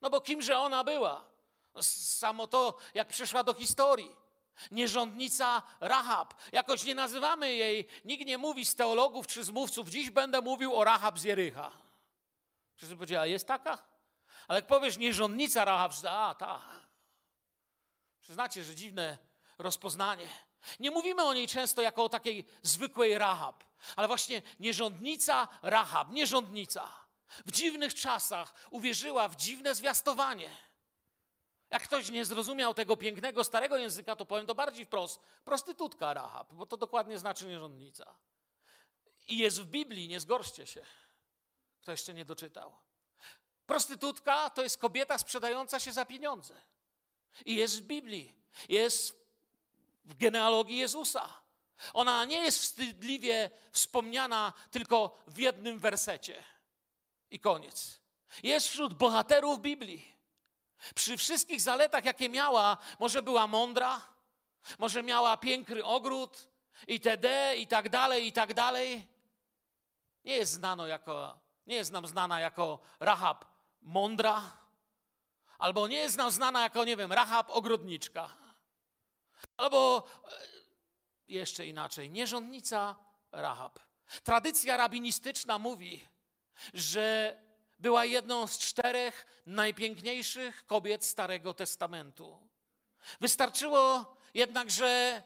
No 0.00 0.10
bo 0.10 0.20
kimże 0.20 0.58
ona 0.58 0.84
była? 0.84 1.32
No, 1.74 1.82
samo 1.82 2.46
to, 2.46 2.78
jak 2.94 3.08
przyszła 3.08 3.44
do 3.44 3.54
historii. 3.54 4.16
Nierządnica 4.70 5.62
Rahab. 5.80 6.34
Jakoś 6.52 6.84
nie 6.84 6.94
nazywamy 6.94 7.54
jej, 7.54 7.88
nikt 8.04 8.26
nie 8.26 8.38
mówi 8.38 8.64
z 8.64 8.74
teologów 8.74 9.26
czy 9.26 9.44
z 9.44 9.50
mówców, 9.50 9.88
dziś 9.88 10.10
będę 10.10 10.40
mówił 10.40 10.76
o 10.76 10.84
Rahab 10.84 11.18
z 11.18 11.24
Jericha. 11.24 11.72
Wszyscy 12.76 12.96
powiedzieli, 12.96 13.18
a 13.18 13.26
jest 13.26 13.46
taka? 13.46 13.78
Ale 14.48 14.58
jak 14.58 14.66
powiesz 14.66 14.98
nierządnica 14.98 15.64
Rahab, 15.64 15.92
a 16.08 16.34
ta. 16.34 16.62
Przyznacie, 18.22 18.64
że 18.64 18.74
dziwne 18.74 19.18
rozpoznanie. 19.58 20.28
Nie 20.80 20.90
mówimy 20.90 21.22
o 21.22 21.34
niej 21.34 21.48
często 21.48 21.82
jako 21.82 22.04
o 22.04 22.08
takiej 22.08 22.44
zwykłej 22.62 23.18
Rahab, 23.18 23.64
ale 23.96 24.08
właśnie 24.08 24.42
nierządnica 24.60 25.48
Rahab, 25.62 26.10
nierządnica. 26.10 26.88
W 27.46 27.52
dziwnych 27.52 27.94
czasach 27.94 28.54
uwierzyła 28.70 29.28
w 29.28 29.36
dziwne 29.36 29.74
zwiastowanie. 29.74 30.50
Jak 31.70 31.82
ktoś 31.82 32.10
nie 32.10 32.24
zrozumiał 32.24 32.74
tego 32.74 32.96
pięknego 32.96 33.44
starego 33.44 33.76
języka, 33.76 34.16
to 34.16 34.26
powiem 34.26 34.46
to 34.46 34.54
bardziej 34.54 34.86
wprost. 34.86 35.20
Prostytutka 35.44 36.14
Rahab, 36.14 36.52
bo 36.52 36.66
to 36.66 36.76
dokładnie 36.76 37.18
znaczy 37.18 37.46
nierządnica. 37.46 38.14
I 39.28 39.38
jest 39.38 39.60
w 39.60 39.66
Biblii, 39.66 40.08
nie 40.08 40.20
zgorszcie 40.20 40.66
się. 40.66 40.86
Kto 41.80 41.90
jeszcze 41.90 42.14
nie 42.14 42.24
doczytał. 42.24 42.72
Prostytutka 43.66 44.50
to 44.50 44.62
jest 44.62 44.78
kobieta 44.78 45.18
sprzedająca 45.18 45.80
się 45.80 45.92
za 45.92 46.04
pieniądze. 46.04 46.60
I 47.46 47.54
jest 47.56 47.80
w 47.80 47.82
Biblii. 47.82 48.34
Jest 48.68 49.26
w 50.04 50.14
genealogii 50.14 50.78
Jezusa. 50.78 51.28
Ona 51.92 52.24
nie 52.24 52.38
jest 52.38 52.58
wstydliwie 52.58 53.50
wspomniana 53.70 54.52
tylko 54.70 55.18
w 55.26 55.38
jednym 55.38 55.78
wersecie. 55.78 56.44
I 57.30 57.40
koniec. 57.40 58.00
Jest 58.42 58.68
wśród 58.68 58.94
bohaterów 58.94 59.60
Biblii. 59.60 60.12
Przy 60.94 61.16
wszystkich 61.16 61.60
zaletach, 61.60 62.04
jakie 62.04 62.28
miała, 62.28 62.76
może 62.98 63.22
była 63.22 63.46
mądra, 63.46 64.00
może 64.78 65.02
miała 65.02 65.36
piękny 65.36 65.84
ogród, 65.84 66.48
itd., 66.88 67.56
i 67.56 67.66
tak 67.66 67.88
dalej, 67.88 68.26
i 68.26 68.32
tak 68.32 68.54
dalej. 68.54 69.06
Nie 70.24 70.36
jest 70.36 70.52
znano 70.52 70.86
jako, 70.86 71.38
nie 71.66 71.74
jest 71.74 71.92
nam 71.92 72.06
znana 72.06 72.40
jako 72.40 72.78
Rahab 73.00 73.44
mądra, 73.82 74.61
albo 75.62 75.88
nie 75.88 75.96
jest 75.96 76.16
nam 76.16 76.30
znana 76.30 76.62
jako, 76.62 76.84
nie 76.84 76.96
wiem, 76.96 77.12
Rahab 77.12 77.50
ogrodniczka. 77.50 78.30
Albo 79.56 80.08
e, 80.24 80.30
jeszcze 81.28 81.66
inaczej, 81.66 82.10
nierządnica 82.10 82.96
Rahab. 83.32 83.78
Tradycja 84.24 84.76
rabinistyczna 84.76 85.58
mówi, 85.58 86.08
że 86.74 87.36
była 87.78 88.04
jedną 88.04 88.46
z 88.46 88.58
czterech 88.58 89.26
najpiękniejszych 89.46 90.66
kobiet 90.66 91.04
Starego 91.04 91.54
Testamentu. 91.54 92.48
Wystarczyło 93.20 94.16
jednak, 94.34 94.70
że 94.70 95.22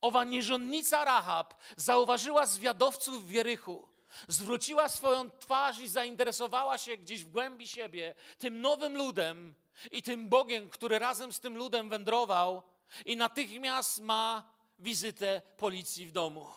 owa 0.00 0.24
nierządnica 0.24 1.04
Rahab 1.04 1.54
zauważyła 1.76 2.46
zwiadowców 2.46 3.24
w 3.24 3.28
Wierychu, 3.28 3.88
zwróciła 4.28 4.88
swoją 4.88 5.30
twarz 5.30 5.78
i 5.78 5.88
zainteresowała 5.88 6.78
się 6.78 6.96
gdzieś 6.96 7.24
w 7.24 7.30
głębi 7.30 7.68
siebie 7.68 8.14
tym 8.38 8.60
nowym 8.60 8.96
ludem 8.96 9.54
i 9.90 10.02
tym 10.02 10.28
Bogiem, 10.28 10.70
który 10.70 10.98
razem 10.98 11.32
z 11.32 11.40
tym 11.40 11.56
ludem 11.56 11.88
wędrował, 11.88 12.62
i 13.06 13.16
natychmiast 13.16 14.00
ma 14.00 14.52
wizytę 14.78 15.42
policji 15.56 16.06
w 16.06 16.12
domu. 16.12 16.50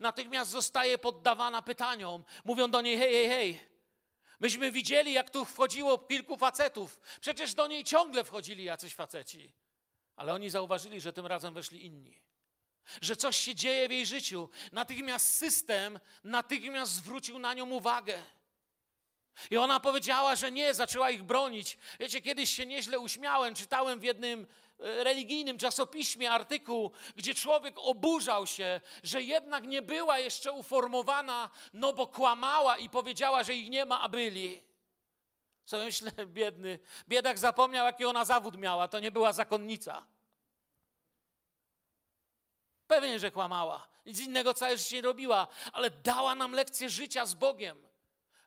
Natychmiast 0.00 0.50
zostaje 0.50 0.98
poddawana 0.98 1.62
pytaniom. 1.62 2.24
Mówią 2.44 2.70
do 2.70 2.80
niej: 2.80 2.98
hej, 2.98 3.12
hej, 3.12 3.28
hej. 3.28 3.60
Myśmy 4.40 4.72
widzieli, 4.72 5.12
jak 5.12 5.30
tu 5.30 5.44
wchodziło 5.44 5.98
kilku 5.98 6.36
facetów. 6.36 7.00
Przecież 7.20 7.54
do 7.54 7.66
niej 7.66 7.84
ciągle 7.84 8.24
wchodzili 8.24 8.64
jacyś 8.64 8.94
faceci. 8.94 9.52
Ale 10.16 10.34
oni 10.34 10.50
zauważyli, 10.50 11.00
że 11.00 11.12
tym 11.12 11.26
razem 11.26 11.54
weszli 11.54 11.86
inni. 11.86 12.22
Że 13.00 13.16
coś 13.16 13.36
się 13.36 13.54
dzieje 13.54 13.88
w 13.88 13.90
jej 13.90 14.06
życiu. 14.06 14.48
Natychmiast 14.72 15.34
system, 15.34 16.00
natychmiast 16.24 16.92
zwrócił 16.92 17.38
na 17.38 17.54
nią 17.54 17.70
uwagę. 17.70 18.22
I 19.50 19.56
ona 19.56 19.80
powiedziała, 19.80 20.36
że 20.36 20.52
nie, 20.52 20.74
zaczęła 20.74 21.10
ich 21.10 21.22
bronić. 21.22 21.78
Wiecie, 22.00 22.20
kiedyś 22.20 22.50
się 22.50 22.66
nieźle 22.66 22.98
uśmiałem, 22.98 23.54
czytałem 23.54 24.00
w 24.00 24.02
jednym 24.02 24.46
e, 24.80 25.04
religijnym 25.04 25.58
czasopiśmie 25.58 26.30
artykuł, 26.30 26.90
gdzie 27.16 27.34
człowiek 27.34 27.74
oburzał 27.78 28.46
się, 28.46 28.80
że 29.02 29.22
jednak 29.22 29.64
nie 29.64 29.82
była 29.82 30.18
jeszcze 30.18 30.52
uformowana, 30.52 31.50
no 31.72 31.92
bo 31.92 32.06
kłamała 32.06 32.78
i 32.78 32.88
powiedziała, 32.88 33.44
że 33.44 33.54
ich 33.54 33.70
nie 33.70 33.84
ma, 33.84 34.00
a 34.00 34.08
byli. 34.08 34.62
Co 35.64 35.78
myślę, 35.78 36.12
biedny, 36.26 36.78
biedak 37.08 37.38
zapomniał, 37.38 37.86
jaki 37.86 38.04
ona 38.04 38.24
zawód 38.24 38.56
miała, 38.56 38.88
to 38.88 39.00
nie 39.00 39.10
była 39.10 39.32
zakonnica. 39.32 40.06
Pewnie, 42.86 43.18
że 43.18 43.30
kłamała. 43.30 43.88
Nic 44.06 44.20
innego 44.20 44.54
całe 44.54 44.78
życie 44.78 44.96
nie 44.96 45.02
robiła, 45.02 45.46
ale 45.72 45.90
dała 45.90 46.34
nam 46.34 46.52
lekcję 46.52 46.90
życia 46.90 47.26
z 47.26 47.34
Bogiem. 47.34 47.86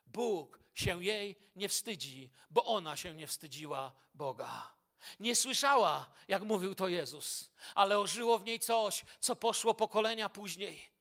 Bóg 0.06 0.65
się 0.76 1.04
jej 1.04 1.36
nie 1.56 1.68
wstydzi, 1.68 2.30
bo 2.50 2.64
ona 2.64 2.96
się 2.96 3.14
nie 3.14 3.26
wstydziła 3.26 3.92
Boga. 4.14 4.74
Nie 5.20 5.36
słyszała, 5.36 6.06
jak 6.28 6.42
mówił 6.42 6.74
to 6.74 6.88
Jezus, 6.88 7.50
ale 7.74 7.98
ożyło 7.98 8.38
w 8.38 8.44
niej 8.44 8.60
coś, 8.60 9.04
co 9.20 9.36
poszło 9.36 9.74
pokolenia 9.74 10.28
później. 10.28 10.96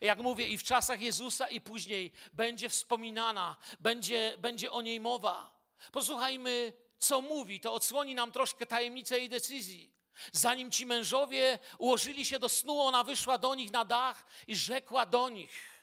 Jak 0.00 0.18
mówię, 0.18 0.48
i 0.48 0.58
w 0.58 0.62
czasach 0.62 1.00
Jezusa, 1.00 1.48
i 1.48 1.60
później 1.60 2.12
będzie 2.32 2.68
wspominana, 2.68 3.56
będzie, 3.80 4.34
będzie 4.38 4.70
o 4.70 4.82
niej 4.82 5.00
mowa. 5.00 5.60
Posłuchajmy, 5.92 6.72
co 6.98 7.20
mówi, 7.20 7.60
to 7.60 7.72
odsłoni 7.72 8.14
nam 8.14 8.32
troszkę 8.32 8.66
tajemnicę 8.66 9.18
jej 9.18 9.28
decyzji. 9.28 9.92
Zanim 10.32 10.70
ci 10.70 10.86
mężowie 10.86 11.58
ułożyli 11.78 12.24
się 12.24 12.38
do 12.38 12.48
snu, 12.48 12.80
ona 12.80 13.04
wyszła 13.04 13.38
do 13.38 13.54
nich 13.54 13.70
na 13.70 13.84
dach 13.84 14.26
i 14.46 14.56
rzekła 14.56 15.06
do 15.06 15.28
nich. 15.28 15.75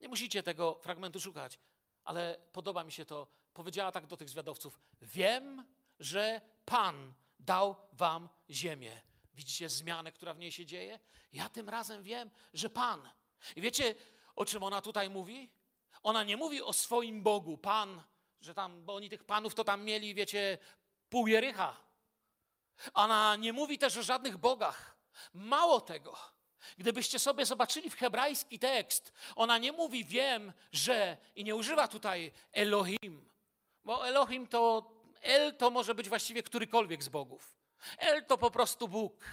Nie 0.00 0.08
musicie 0.08 0.42
tego 0.42 0.74
fragmentu 0.74 1.20
szukać, 1.20 1.58
ale 2.04 2.38
podoba 2.52 2.84
mi 2.84 2.92
się 2.92 3.04
to. 3.04 3.28
Powiedziała 3.52 3.92
tak 3.92 4.06
do 4.06 4.16
tych 4.16 4.28
zwiadowców: 4.28 4.80
Wiem, 5.02 5.64
że 5.98 6.40
Pan 6.64 7.14
dał 7.40 7.76
wam 7.92 8.28
ziemię. 8.50 9.00
Widzicie 9.34 9.68
zmianę, 9.68 10.12
która 10.12 10.34
w 10.34 10.38
niej 10.38 10.52
się 10.52 10.66
dzieje? 10.66 11.00
Ja 11.32 11.48
tym 11.48 11.68
razem 11.68 12.02
wiem, 12.02 12.30
że 12.52 12.70
Pan. 12.70 13.10
I 13.56 13.60
wiecie, 13.60 13.94
o 14.36 14.44
czym 14.44 14.62
ona 14.62 14.82
tutaj 14.82 15.10
mówi? 15.10 15.50
Ona 16.02 16.24
nie 16.24 16.36
mówi 16.36 16.62
o 16.62 16.72
swoim 16.72 17.22
Bogu, 17.22 17.58
Pan, 17.58 18.02
że 18.40 18.54
tam, 18.54 18.84
bo 18.84 18.94
oni 18.94 19.08
tych 19.10 19.24
panów 19.24 19.54
to 19.54 19.64
tam 19.64 19.84
mieli, 19.84 20.14
wiecie, 20.14 20.58
pół 21.08 21.26
Jericha. 21.26 21.76
Ona 22.94 23.36
nie 23.36 23.52
mówi 23.52 23.78
też 23.78 23.96
o 23.96 24.02
żadnych 24.02 24.36
bogach. 24.36 24.96
Mało 25.34 25.80
tego. 25.80 26.16
Gdybyście 26.78 27.18
sobie 27.18 27.46
zobaczyli 27.46 27.90
w 27.90 27.96
hebrajski 27.96 28.58
tekst, 28.58 29.12
ona 29.36 29.58
nie 29.58 29.72
mówi 29.72 30.04
wiem, 30.04 30.52
że 30.72 31.16
i 31.36 31.44
nie 31.44 31.56
używa 31.56 31.88
tutaj 31.88 32.32
Elohim, 32.52 33.28
bo 33.84 34.08
Elohim 34.08 34.46
to 34.46 34.96
El 35.26 35.56
to 35.56 35.70
może 35.70 35.94
być 35.94 36.08
właściwie 36.08 36.42
którykolwiek 36.42 37.02
z 37.02 37.08
bogów. 37.08 37.56
El 37.98 38.24
to 38.24 38.38
po 38.38 38.50
prostu 38.50 38.88
Bóg. 38.88 39.24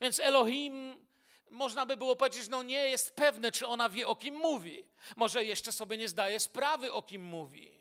Więc 0.00 0.20
Elohim 0.20 1.06
można 1.50 1.86
by 1.86 1.96
było 1.96 2.16
powiedzieć, 2.16 2.48
no 2.48 2.62
nie 2.62 2.88
jest 2.88 3.14
pewne, 3.14 3.52
czy 3.52 3.66
ona 3.66 3.88
wie, 3.88 4.06
o 4.06 4.16
kim 4.16 4.34
mówi. 4.34 4.84
Może 5.16 5.44
jeszcze 5.44 5.72
sobie 5.72 5.96
nie 5.96 6.08
zdaje 6.08 6.40
sprawy, 6.40 6.92
o 6.92 7.02
kim 7.02 7.24
mówi. 7.24 7.78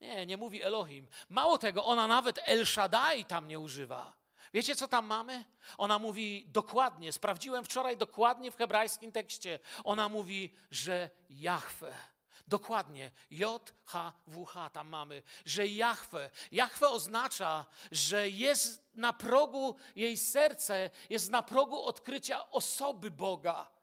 Nie, 0.00 0.26
nie 0.26 0.36
mówi 0.36 0.62
Elohim. 0.62 1.08
Mało 1.28 1.58
tego, 1.58 1.84
ona 1.84 2.06
nawet 2.06 2.40
El 2.44 2.66
Shaddai 2.66 3.24
tam 3.24 3.48
nie 3.48 3.58
używa. 3.58 4.17
Wiecie, 4.54 4.76
co 4.76 4.88
tam 4.88 5.06
mamy? 5.06 5.44
Ona 5.78 5.98
mówi 5.98 6.44
dokładnie, 6.48 7.12
sprawdziłem 7.12 7.64
wczoraj 7.64 7.96
dokładnie 7.96 8.50
w 8.50 8.56
hebrajskim 8.56 9.12
tekście. 9.12 9.58
Ona 9.84 10.08
mówi, 10.08 10.54
że 10.70 11.10
Jahwe. 11.30 11.94
Dokładnie, 12.48 13.10
J-H-W-H 13.30 14.70
tam 14.70 14.88
mamy, 14.88 15.22
że 15.44 15.66
Jahwe. 15.66 16.30
Jahwe 16.52 16.88
oznacza, 16.88 17.66
że 17.92 18.28
jest 18.28 18.88
na 18.94 19.12
progu 19.12 19.76
jej 19.96 20.16
serce, 20.16 20.90
jest 21.10 21.30
na 21.30 21.42
progu 21.42 21.82
odkrycia 21.82 22.50
osoby 22.50 23.10
Boga. 23.10 23.77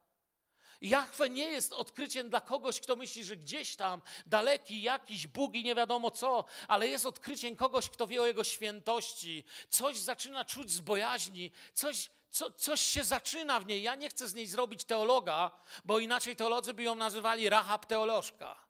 Jachwę 0.80 1.30
nie 1.30 1.48
jest 1.48 1.72
odkryciem 1.72 2.30
dla 2.30 2.40
kogoś, 2.40 2.80
kto 2.80 2.96
myśli, 2.96 3.24
że 3.24 3.36
gdzieś 3.36 3.76
tam 3.76 4.02
daleki 4.26 4.82
jakiś 4.82 5.26
Bóg 5.26 5.54
i 5.54 5.64
nie 5.64 5.74
wiadomo 5.74 6.10
co, 6.10 6.44
ale 6.68 6.88
jest 6.88 7.06
odkryciem 7.06 7.56
kogoś, 7.56 7.90
kto 7.90 8.06
wie 8.06 8.22
o 8.22 8.26
Jego 8.26 8.44
świętości. 8.44 9.44
Coś 9.68 9.96
zaczyna 9.96 10.44
czuć 10.44 10.70
z 10.70 10.80
bojaźni, 10.80 11.52
coś, 11.74 12.10
co, 12.30 12.50
coś 12.50 12.80
się 12.80 13.04
zaczyna 13.04 13.60
w 13.60 13.66
niej. 13.66 13.82
Ja 13.82 13.94
nie 13.94 14.08
chcę 14.08 14.28
z 14.28 14.34
niej 14.34 14.46
zrobić 14.46 14.84
teologa, 14.84 15.50
bo 15.84 15.98
inaczej 15.98 16.36
teolodzy 16.36 16.74
by 16.74 16.82
ją 16.82 16.94
nazywali 16.94 17.48
Rahab 17.48 17.86
teolożka. 17.86 18.66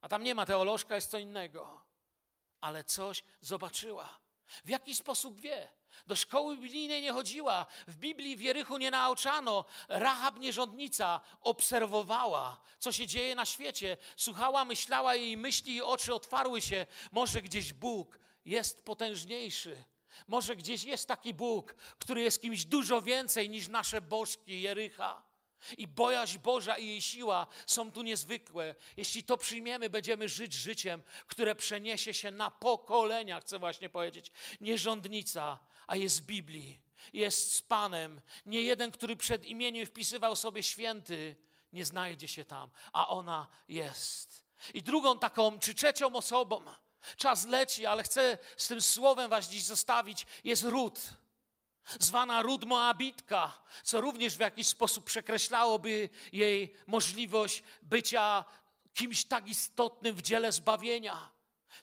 A 0.00 0.08
tam 0.08 0.22
nie 0.22 0.34
ma 0.34 0.46
teolożka, 0.46 0.94
jest 0.94 1.10
co 1.10 1.18
innego. 1.18 1.80
Ale 2.60 2.84
coś 2.84 3.24
zobaczyła. 3.40 4.18
W 4.64 4.68
jaki 4.68 4.94
sposób 4.94 5.40
wie? 5.40 5.68
Do 6.06 6.16
szkoły 6.16 6.56
biblijnej 6.56 7.02
nie 7.02 7.12
chodziła. 7.12 7.66
W 7.86 7.96
Biblii 7.96 8.36
w 8.36 8.40
Jerychu 8.40 8.78
nie 8.78 8.90
nauczano. 8.90 9.64
Rahab 9.88 10.38
nierządnica 10.38 11.20
obserwowała, 11.40 12.60
co 12.78 12.92
się 12.92 13.06
dzieje 13.06 13.34
na 13.34 13.44
świecie. 13.44 13.96
Słuchała, 14.16 14.64
myślała, 14.64 15.14
jej 15.14 15.36
myśli 15.36 15.74
i 15.74 15.82
oczy 15.82 16.14
otwarły 16.14 16.60
się. 16.60 16.86
Może 17.12 17.42
gdzieś 17.42 17.72
Bóg 17.72 18.18
jest 18.44 18.84
potężniejszy. 18.84 19.84
Może 20.28 20.56
gdzieś 20.56 20.84
jest 20.84 21.08
taki 21.08 21.34
Bóg, 21.34 21.74
który 21.98 22.22
jest 22.22 22.42
kimś 22.42 22.64
dużo 22.64 23.02
więcej 23.02 23.50
niż 23.50 23.68
nasze 23.68 24.00
bożki 24.00 24.60
Jerycha. 24.60 25.28
I 25.78 25.86
bojaźń 25.86 26.38
Boża 26.38 26.78
i 26.78 26.86
jej 26.86 27.02
siła 27.02 27.46
są 27.66 27.92
tu 27.92 28.02
niezwykłe. 28.02 28.74
Jeśli 28.96 29.24
to 29.24 29.36
przyjmiemy, 29.36 29.90
będziemy 29.90 30.28
żyć 30.28 30.52
życiem, 30.52 31.02
które 31.26 31.54
przeniesie 31.54 32.14
się 32.14 32.30
na 32.30 32.50
pokolenia, 32.50 33.40
chcę 33.40 33.58
właśnie 33.58 33.88
powiedzieć. 33.88 34.32
Nierządnica, 34.60 35.58
a 35.88 35.96
jest 35.96 36.20
w 36.20 36.24
Biblii, 36.24 36.80
jest 37.12 37.54
z 37.54 37.62
Panem. 37.62 38.20
Nie 38.46 38.62
jeden, 38.62 38.90
który 38.90 39.16
przed 39.16 39.44
imieniem 39.44 39.86
wpisywał 39.86 40.36
sobie 40.36 40.62
święty, 40.62 41.36
nie 41.72 41.84
znajdzie 41.84 42.28
się 42.28 42.44
tam, 42.44 42.70
a 42.92 43.08
ona 43.08 43.46
jest. 43.68 44.44
I 44.74 44.82
drugą 44.82 45.18
taką, 45.18 45.58
czy 45.58 45.74
trzecią 45.74 46.12
osobą, 46.12 46.62
czas 47.16 47.46
leci, 47.46 47.86
ale 47.86 48.02
chcę 48.02 48.38
z 48.56 48.68
tym 48.68 48.82
słowem 48.82 49.30
was 49.30 49.48
dziś 49.48 49.64
zostawić, 49.64 50.26
jest 50.44 50.62
Ród. 50.62 51.00
Zwana 52.00 52.42
Ród 52.42 52.64
Moabitka, 52.64 53.62
co 53.84 54.00
również 54.00 54.36
w 54.36 54.40
jakiś 54.40 54.68
sposób 54.68 55.04
przekreślałoby 55.04 56.08
jej 56.32 56.74
możliwość 56.86 57.62
bycia 57.82 58.44
kimś 58.94 59.24
tak 59.24 59.48
istotnym 59.48 60.14
w 60.14 60.22
dziele 60.22 60.52
zbawienia. 60.52 61.37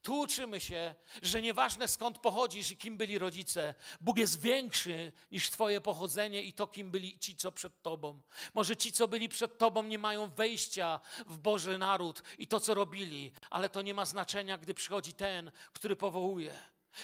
Tu 0.06 0.20
uczymy 0.20 0.60
się, 0.60 0.96
że 1.22 1.42
nieważne 1.42 1.88
skąd 1.88 2.20
pochodzisz 2.20 2.72
i 2.72 2.78
kim 2.78 2.98
byli 2.98 3.20
rodzice, 3.20 3.74
Bóg 4.02 4.18
jest 4.18 4.42
większy 4.42 5.12
niż 5.32 5.50
Twoje 5.50 5.82
pochodzenie 5.82 6.44
i 6.44 6.54
to, 6.54 6.68
kim 6.68 6.92
byli 6.92 7.20
ci, 7.20 7.36
co 7.36 7.52
przed 7.52 7.82
Tobą. 7.82 8.22
Może 8.54 8.78
ci, 8.78 8.92
co 8.92 9.08
byli 9.08 9.30
przed 9.30 9.58
Tobą, 9.58 9.84
nie 9.84 10.00
mają 10.00 10.28
wejścia 10.28 11.00
w 11.28 11.38
Boży 11.38 11.78
naród 11.78 12.24
i 12.38 12.48
to, 12.48 12.60
co 12.60 12.74
robili, 12.74 13.32
ale 13.50 13.70
to 13.70 13.82
nie 13.82 13.94
ma 13.94 14.06
znaczenia, 14.06 14.58
gdy 14.58 14.74
przychodzi 14.74 15.14
ten, 15.14 15.52
który 15.74 15.96
powołuje. 15.96 16.60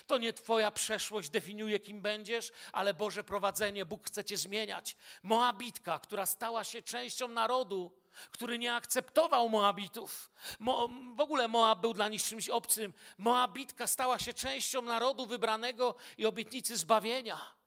To 0.08 0.18
nie 0.18 0.34
Twoja 0.34 0.72
przeszłość 0.72 1.30
definiuje, 1.30 1.80
kim 1.80 2.02
będziesz, 2.02 2.52
ale 2.72 2.94
Boże 2.94 3.24
prowadzenie. 3.24 3.86
Bóg 3.86 4.08
chce 4.08 4.24
Cię 4.24 4.38
zmieniać. 4.38 4.96
Moabitka, 5.24 6.00
która 6.00 6.26
stała 6.26 6.64
się 6.64 6.82
częścią 6.82 7.28
narodu, 7.28 7.92
który 8.32 8.60
nie 8.60 8.76
akceptował 8.76 9.50
Moabitów. 9.50 10.32
Mo, 10.60 10.90
w 11.16 11.20
ogóle 11.20 11.48
Moab 11.48 11.80
był 11.80 11.94
dla 11.94 12.10
nich 12.10 12.24
czymś 12.24 12.50
obcym. 12.50 12.94
Moabitka 13.18 13.88
stała 13.88 14.20
się 14.20 14.34
częścią 14.34 14.82
narodu 14.82 15.26
wybranego 15.26 15.96
i 16.18 16.26
obietnicy 16.26 16.78
zbawienia. 16.78 17.62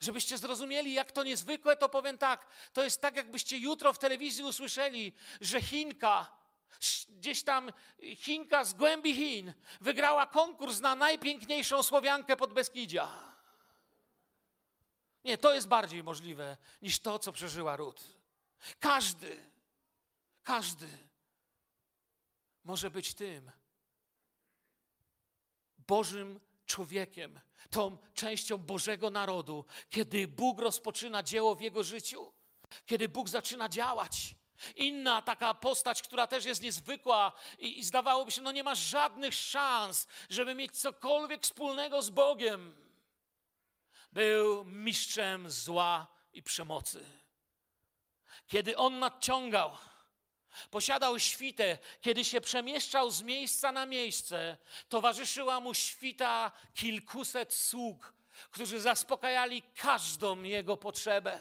Żebyście 0.00 0.38
zrozumieli, 0.38 0.94
jak 0.94 1.12
to 1.12 1.24
niezwykłe, 1.24 1.76
to 1.76 1.88
powiem 1.88 2.18
tak. 2.18 2.46
To 2.72 2.84
jest 2.84 3.00
tak, 3.00 3.16
jakbyście 3.16 3.58
jutro 3.58 3.92
w 3.92 3.98
telewizji 3.98 4.44
usłyszeli, 4.44 5.12
że 5.40 5.62
Chinka, 5.62 6.36
gdzieś 7.08 7.42
tam 7.42 7.72
Chinka 8.16 8.64
z 8.64 8.74
głębi 8.74 9.14
Chin, 9.14 9.52
wygrała 9.80 10.26
konkurs 10.26 10.80
na 10.80 10.94
najpiękniejszą 10.94 11.82
Słowiankę 11.82 12.36
pod 12.36 12.52
Beskidzia. 12.52 13.34
Nie, 15.24 15.38
to 15.38 15.54
jest 15.54 15.68
bardziej 15.68 16.04
możliwe 16.04 16.56
niż 16.82 16.98
to, 16.98 17.18
co 17.18 17.32
przeżyła 17.32 17.76
Ród. 17.76 18.02
Każdy, 18.80 19.53
każdy 20.44 20.88
może 22.64 22.90
być 22.90 23.14
tym 23.14 23.52
Bożym 25.78 26.40
człowiekiem, 26.66 27.40
tą 27.70 27.98
częścią 28.14 28.58
Bożego 28.58 29.10
narodu, 29.10 29.64
kiedy 29.90 30.28
Bóg 30.28 30.60
rozpoczyna 30.60 31.22
dzieło 31.22 31.54
w 31.54 31.60
jego 31.60 31.84
życiu, 31.84 32.32
kiedy 32.86 33.08
Bóg 33.08 33.28
zaczyna 33.28 33.68
działać. 33.68 34.34
Inna 34.76 35.22
taka 35.22 35.54
postać, 35.54 36.02
która 36.02 36.26
też 36.26 36.44
jest 36.44 36.62
niezwykła 36.62 37.32
i, 37.58 37.78
i 37.78 37.84
zdawałoby 37.84 38.30
się, 38.30 38.42
no 38.42 38.52
nie 38.52 38.64
ma 38.64 38.74
żadnych 38.74 39.34
szans, 39.34 40.08
żeby 40.30 40.54
mieć 40.54 40.80
cokolwiek 40.80 41.42
wspólnego 41.42 42.02
z 42.02 42.10
Bogiem. 42.10 42.76
Był 44.12 44.64
mistrzem 44.64 45.50
zła 45.50 46.06
i 46.32 46.42
przemocy. 46.42 47.04
Kiedy 48.46 48.76
on 48.76 48.98
nadciągał, 48.98 49.76
Posiadał 50.70 51.18
świtę, 51.18 51.78
kiedy 52.00 52.24
się 52.24 52.40
przemieszczał 52.40 53.10
z 53.10 53.22
miejsca 53.22 53.72
na 53.72 53.86
miejsce, 53.86 54.56
towarzyszyła 54.88 55.60
mu 55.60 55.74
świta 55.74 56.52
kilkuset 56.74 57.54
sług, 57.54 58.14
którzy 58.50 58.80
zaspokajali 58.80 59.62
każdą 59.62 60.42
jego 60.42 60.76
potrzebę. 60.76 61.40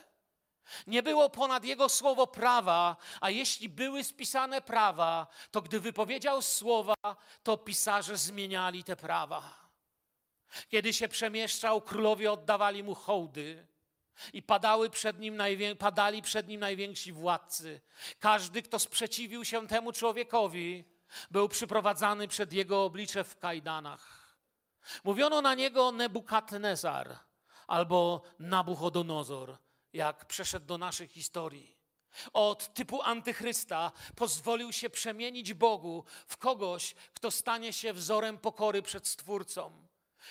Nie 0.88 1.04
było 1.04 1.30
ponad 1.30 1.64
jego 1.64 1.90
słowo 1.90 2.28
prawa, 2.28 2.96
a 3.22 3.30
jeśli 3.30 3.70
były 3.70 4.04
spisane 4.04 4.62
prawa, 4.62 5.28
to 5.52 5.62
gdy 5.62 5.80
wypowiedział 5.80 6.42
słowa, 6.42 6.96
to 7.44 7.58
pisarze 7.58 8.18
zmieniali 8.18 8.84
te 8.84 8.96
prawa. 8.96 9.64
Kiedy 10.70 10.94
się 10.94 11.08
przemieszczał, 11.08 11.82
królowie 11.82 12.32
oddawali 12.32 12.84
mu 12.84 12.96
hołdy. 12.96 13.68
I 14.34 14.44
padały 14.44 14.90
przed 14.90 15.20
nim 15.20 15.42
padali 15.80 16.22
przed 16.22 16.48
nim 16.48 16.60
najwięksi 16.60 17.12
władcy. 17.12 17.82
Każdy, 18.20 18.62
kto 18.62 18.80
sprzeciwił 18.80 19.46
się 19.46 19.68
temu 19.68 19.92
człowiekowi, 19.92 20.86
był 21.32 21.50
przyprowadzany 21.50 22.28
przed 22.28 22.54
jego 22.54 22.84
oblicze 22.84 23.24
w 23.24 23.40
kajdanach. 23.40 24.24
Mówiono 25.04 25.42
na 25.42 25.56
niego 25.56 25.92
Nebukadnezar 25.92 27.20
albo 27.68 28.22
Nabuchodonozor, 28.40 29.58
jak 29.94 30.26
przeszedł 30.26 30.66
do 30.66 30.78
naszej 30.78 31.08
historii. 31.08 31.78
Od 32.34 32.74
typu 32.74 33.02
antychrysta 33.02 33.92
pozwolił 34.16 34.74
się 34.74 34.90
przemienić 34.90 35.54
Bogu 35.54 36.06
w 36.28 36.38
kogoś, 36.38 36.96
kto 37.14 37.32
stanie 37.32 37.74
się 37.74 37.94
wzorem 37.94 38.38
pokory 38.38 38.82
przed 38.82 39.08
Stwórcą. 39.08 39.88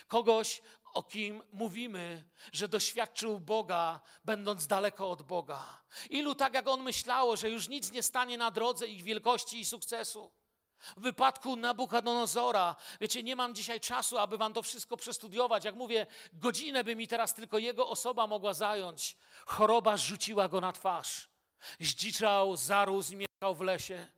Kogoś, 0.09 0.63
o 0.95 1.03
kim 1.03 1.43
mówimy, 1.53 2.25
że 2.53 2.69
doświadczył 2.69 3.41
Boga, 3.41 4.01
będąc 4.25 4.67
daleko 4.67 5.11
od 5.11 5.23
Boga. 5.23 5.83
Ilu 6.11 6.35
tak 6.35 6.55
jak 6.55 6.69
on 6.69 6.83
myślało, 6.83 7.37
że 7.37 7.51
już 7.51 7.69
nic 7.69 7.93
nie 7.93 8.03
stanie 8.03 8.39
na 8.39 8.51
drodze 8.51 8.87
ich 8.87 9.03
wielkości 9.03 9.61
i 9.61 9.65
sukcesu. 9.65 10.33
W 10.97 11.01
wypadku 11.01 11.57
Nabukadonozora, 11.57 12.77
wiecie, 13.01 13.23
nie 13.23 13.37
mam 13.37 13.55
dzisiaj 13.55 13.81
czasu, 13.81 14.19
aby 14.19 14.39
wam 14.39 14.53
to 14.53 14.63
wszystko 14.63 14.97
przestudiować. 14.97 15.65
Jak 15.65 15.75
mówię, 15.75 16.07
godzinę 16.33 16.85
by 16.85 16.97
mi 16.97 17.09
teraz 17.09 17.35
tylko 17.35 17.59
jego 17.59 17.89
osoba 17.89 18.27
mogła 18.27 18.55
zająć. 18.55 19.17
Choroba 19.47 19.97
rzuciła 19.97 20.49
go 20.49 20.61
na 20.61 20.73
twarz. 20.73 21.29
Zdziczał, 21.81 22.57
zarósł, 22.57 23.17
mieszkał 23.17 23.55
w 23.55 23.61
lesie. 23.61 24.09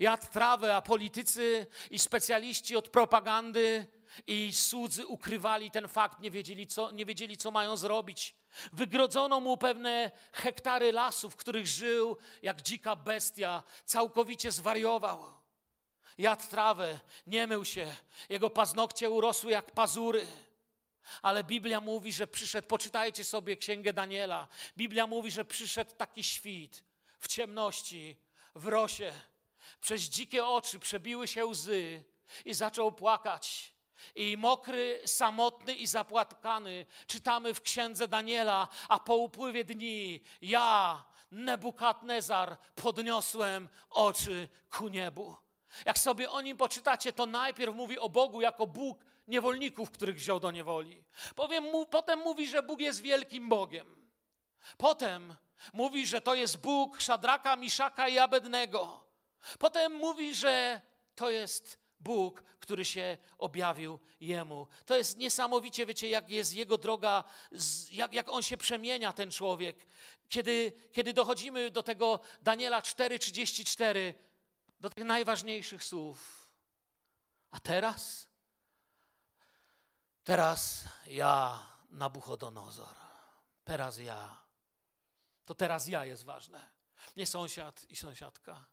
Jadł 0.00 0.26
trawę, 0.32 0.76
a 0.76 0.82
politycy 0.82 1.66
i 1.90 1.98
specjaliści 1.98 2.76
od 2.76 2.88
propagandy 2.88 3.86
i 4.26 4.52
słudzy 4.52 5.06
ukrywali 5.06 5.70
ten 5.70 5.88
fakt, 5.88 6.20
nie 6.20 6.30
wiedzieli, 6.30 6.66
co, 6.66 6.90
nie 6.90 7.06
wiedzieli, 7.06 7.36
co 7.36 7.50
mają 7.50 7.76
zrobić. 7.76 8.34
Wygrodzono 8.72 9.40
mu 9.40 9.56
pewne 9.56 10.10
hektary 10.32 10.92
lasów, 10.92 11.32
w 11.32 11.36
których 11.36 11.66
żył 11.66 12.16
jak 12.42 12.62
dzika 12.62 12.96
bestia, 12.96 13.62
całkowicie 13.84 14.52
zwariował. 14.52 15.24
Jadł 16.18 16.48
trawę, 16.48 17.00
nie 17.26 17.46
mył 17.46 17.64
się, 17.64 17.94
jego 18.28 18.50
paznokcie 18.50 19.10
urosły 19.10 19.52
jak 19.52 19.70
pazury. 19.70 20.26
Ale 21.22 21.44
Biblia 21.44 21.80
mówi, 21.80 22.12
że 22.12 22.26
przyszedł, 22.26 22.68
poczytajcie 22.68 23.24
sobie 23.24 23.56
księgę 23.56 23.92
Daniela. 23.92 24.48
Biblia 24.76 25.06
mówi, 25.06 25.30
że 25.30 25.44
przyszedł 25.44 25.90
taki 25.96 26.24
świt 26.24 26.84
w 27.18 27.28
ciemności, 27.28 28.16
w 28.54 28.66
rosie. 28.66 29.12
Przez 29.80 30.02
dzikie 30.02 30.46
oczy 30.46 30.78
przebiły 30.78 31.28
się 31.28 31.46
łzy 31.46 32.04
i 32.44 32.54
zaczął 32.54 32.92
płakać. 32.92 33.69
I 34.14 34.36
mokry, 34.36 35.02
samotny 35.06 35.74
i 35.74 35.86
zapłatkany 35.86 36.86
czytamy 37.06 37.54
w 37.54 37.62
księdze 37.62 38.08
Daniela, 38.08 38.68
a 38.88 38.98
po 38.98 39.16
upływie 39.16 39.64
dni 39.64 40.20
ja, 40.42 41.04
Nebukadnezar, 41.30 42.56
podniosłem 42.74 43.68
oczy 43.90 44.48
ku 44.70 44.88
niebu. 44.88 45.36
Jak 45.84 45.98
sobie 45.98 46.30
o 46.30 46.40
nim 46.40 46.56
poczytacie, 46.56 47.12
to 47.12 47.26
najpierw 47.26 47.74
mówi 47.74 47.98
o 47.98 48.08
Bogu 48.08 48.40
jako 48.40 48.66
Bóg 48.66 49.04
niewolników, 49.28 49.90
których 49.90 50.16
wziął 50.16 50.40
do 50.40 50.50
niewoli. 50.50 51.04
Powiem 51.34 51.64
mu, 51.64 51.86
potem 51.86 52.18
mówi, 52.18 52.48
że 52.48 52.62
Bóg 52.62 52.80
jest 52.80 53.00
wielkim 53.00 53.48
Bogiem. 53.48 54.10
Potem 54.76 55.34
mówi, 55.72 56.06
że 56.06 56.20
to 56.20 56.34
jest 56.34 56.60
Bóg 56.60 57.00
Szadraka, 57.00 57.56
Miszaka 57.56 58.08
i 58.08 58.18
Abednego. 58.18 59.04
Potem 59.58 59.92
mówi, 59.92 60.34
że 60.34 60.80
to 61.14 61.30
jest 61.30 61.79
Bóg, 62.00 62.42
który 62.60 62.84
się 62.84 63.18
objawił 63.38 63.98
jemu. 64.20 64.66
To 64.86 64.96
jest 64.96 65.16
niesamowicie, 65.16 65.86
wiecie, 65.86 66.08
jak 66.08 66.30
jest 66.30 66.54
jego 66.54 66.78
droga, 66.78 67.24
jak, 67.90 68.12
jak 68.12 68.28
on 68.28 68.42
się 68.42 68.56
przemienia, 68.56 69.12
ten 69.12 69.30
człowiek. 69.30 69.86
Kiedy, 70.28 70.72
kiedy 70.92 71.12
dochodzimy 71.12 71.70
do 71.70 71.82
tego 71.82 72.20
Daniela 72.42 72.80
4,34, 72.80 74.14
do 74.80 74.90
tych 74.90 75.04
najważniejszych 75.04 75.84
słów. 75.84 76.48
A 77.50 77.60
teraz? 77.60 78.28
Teraz 80.24 80.84
ja, 81.06 81.66
Nabuchodonozor. 81.90 82.94
Teraz 83.64 83.98
ja. 83.98 84.42
To 85.44 85.54
teraz 85.54 85.88
ja 85.88 86.04
jest 86.04 86.24
ważne. 86.24 86.70
Nie 87.16 87.26
sąsiad 87.26 87.90
i 87.90 87.96
sąsiadka 87.96 88.64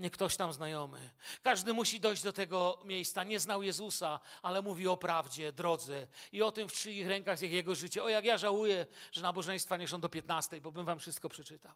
nie 0.00 0.10
ktoś 0.10 0.36
tam 0.36 0.52
znajomy. 0.52 1.10
Każdy 1.42 1.72
musi 1.72 2.00
dojść 2.00 2.22
do 2.22 2.32
tego 2.32 2.78
miejsca. 2.84 3.24
Nie 3.24 3.40
znał 3.40 3.62
Jezusa, 3.62 4.20
ale 4.42 4.62
mówi 4.62 4.88
o 4.88 4.96
prawdzie, 4.96 5.52
drodze 5.52 6.06
i 6.32 6.42
o 6.42 6.52
tym, 6.52 6.68
w 6.68 6.72
czyich 6.72 7.06
rękach 7.06 7.42
jest 7.42 7.54
jego 7.54 7.74
życie. 7.74 8.04
O, 8.04 8.08
jak 8.08 8.24
ja 8.24 8.38
żałuję, 8.38 8.86
że 9.12 9.22
nabożeństwa 9.22 9.76
nie 9.76 9.88
są 9.88 10.00
do 10.00 10.08
15, 10.08 10.60
bo 10.60 10.72
bym 10.72 10.84
wam 10.84 10.98
wszystko 10.98 11.28
przeczytał. 11.28 11.72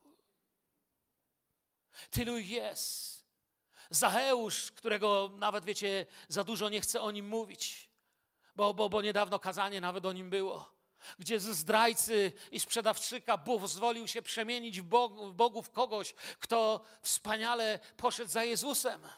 Tylu 2.10 2.38
jest. 2.38 3.24
Zacheusz, 3.90 4.72
którego 4.72 5.30
nawet, 5.36 5.64
wiecie, 5.64 6.06
za 6.28 6.44
dużo 6.44 6.68
nie 6.68 6.80
chcę 6.80 7.00
o 7.00 7.10
nim 7.10 7.28
mówić, 7.28 7.90
bo, 8.56 8.74
bo, 8.74 8.88
bo 8.88 9.02
niedawno 9.02 9.38
kazanie 9.38 9.80
nawet 9.80 10.06
o 10.06 10.12
nim 10.12 10.30
było. 10.30 10.73
Gdzie 11.18 11.40
ze 11.40 11.54
zdrajcy 11.54 12.32
i 12.50 12.60
sprzedawczyka 12.60 13.36
Bóg 13.36 13.60
pozwolił 13.60 14.08
się 14.08 14.22
przemienić 14.22 14.80
w 14.80 14.84
Bogu, 14.84 15.26
w 15.26 15.34
Bogu 15.34 15.62
w 15.62 15.70
kogoś, 15.70 16.14
kto 16.40 16.84
wspaniale 17.02 17.78
poszedł 17.96 18.30
za 18.30 18.44
Jezusem. 18.44 19.08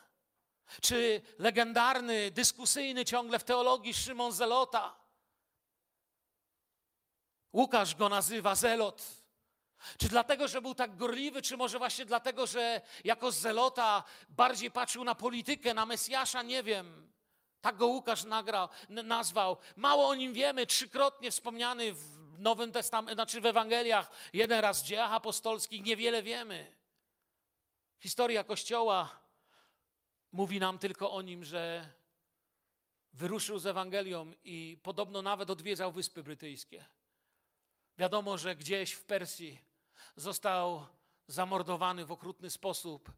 Czy 0.80 1.22
legendarny, 1.38 2.30
dyskusyjny 2.30 3.04
ciągle 3.04 3.38
w 3.38 3.44
teologii 3.44 3.94
Szymon 3.94 4.32
Zelota. 4.32 4.96
Łukasz 7.52 7.94
go 7.94 8.08
nazywa 8.08 8.54
Zelot. 8.54 9.02
Czy 9.98 10.08
dlatego, 10.08 10.48
że 10.48 10.62
był 10.62 10.74
tak 10.74 10.96
gorliwy, 10.96 11.42
czy 11.42 11.56
może 11.56 11.78
właśnie 11.78 12.04
dlatego, 12.04 12.46
że 12.46 12.80
jako 13.04 13.32
Zelota 13.32 14.04
bardziej 14.28 14.70
patrzył 14.70 15.04
na 15.04 15.14
politykę, 15.14 15.74
na 15.74 15.86
Mesjasza, 15.86 16.42
nie 16.42 16.62
wiem. 16.62 17.12
Tak 17.60 17.76
go 17.76 17.86
Łukasz 17.86 18.24
nagrał, 18.24 18.68
nazwał. 18.88 19.56
Mało 19.76 20.08
o 20.08 20.14
nim 20.14 20.32
wiemy, 20.32 20.66
trzykrotnie 20.66 21.30
wspomniany 21.30 21.92
w 21.92 22.16
Nowym 22.38 22.72
Testamencie, 22.72 23.14
znaczy 23.14 23.40
w 23.40 23.46
Ewangeliach, 23.46 24.10
jeden 24.32 24.60
raz 24.60 24.82
w 24.82 24.84
dziejach 24.84 25.12
apostolskich, 25.12 25.84
niewiele 25.84 26.22
wiemy. 26.22 26.76
Historia 27.98 28.44
Kościoła 28.44 29.20
mówi 30.32 30.60
nam 30.60 30.78
tylko 30.78 31.12
o 31.12 31.22
nim, 31.22 31.44
że 31.44 31.92
wyruszył 33.12 33.58
z 33.58 33.66
Ewangelią 33.66 34.32
i 34.44 34.78
podobno 34.82 35.22
nawet 35.22 35.50
odwiedzał 35.50 35.92
Wyspy 35.92 36.22
Brytyjskie. 36.22 36.84
Wiadomo, 37.98 38.38
że 38.38 38.56
gdzieś 38.56 38.92
w 38.92 39.04
Persji 39.04 39.58
został 40.16 40.86
zamordowany 41.26 42.06
w 42.06 42.12
okrutny 42.12 42.50
sposób. 42.50 43.12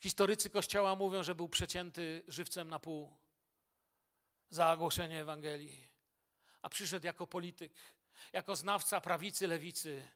Historycy 0.00 0.50
Kościoła 0.50 0.96
mówią, 0.96 1.22
że 1.22 1.34
był 1.34 1.48
przecięty 1.48 2.22
żywcem 2.28 2.68
na 2.68 2.78
pół 2.78 3.12
za 4.50 4.72
ogłoszenie 4.72 5.20
Ewangelii. 5.20 5.88
A 6.62 6.68
przyszedł 6.68 7.06
jako 7.06 7.26
polityk, 7.26 7.72
jako 8.32 8.56
znawca 8.56 9.00
prawicy, 9.00 9.46
lewicy. 9.46 10.08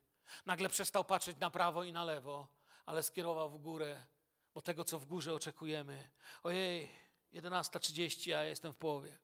Nagle 0.47 0.69
przestał 0.69 1.05
patrzeć 1.05 1.39
na 1.39 1.51
prawo 1.51 1.85
i 1.85 1.93
na 1.93 2.05
lewo, 2.05 2.49
ale 2.87 3.03
skierował 3.03 3.51
w 3.51 3.59
górę, 3.59 4.07
bo 4.55 4.63
tego, 4.63 4.85
co 4.85 4.99
w 4.99 5.07
górze 5.07 5.35
oczekujemy. 5.35 6.11
Ojej, 6.43 6.91
11.30, 7.33 8.33
a 8.33 8.37
ja 8.37 8.45
jestem 8.45 8.73
w 8.73 8.77
połowie. 8.77 9.19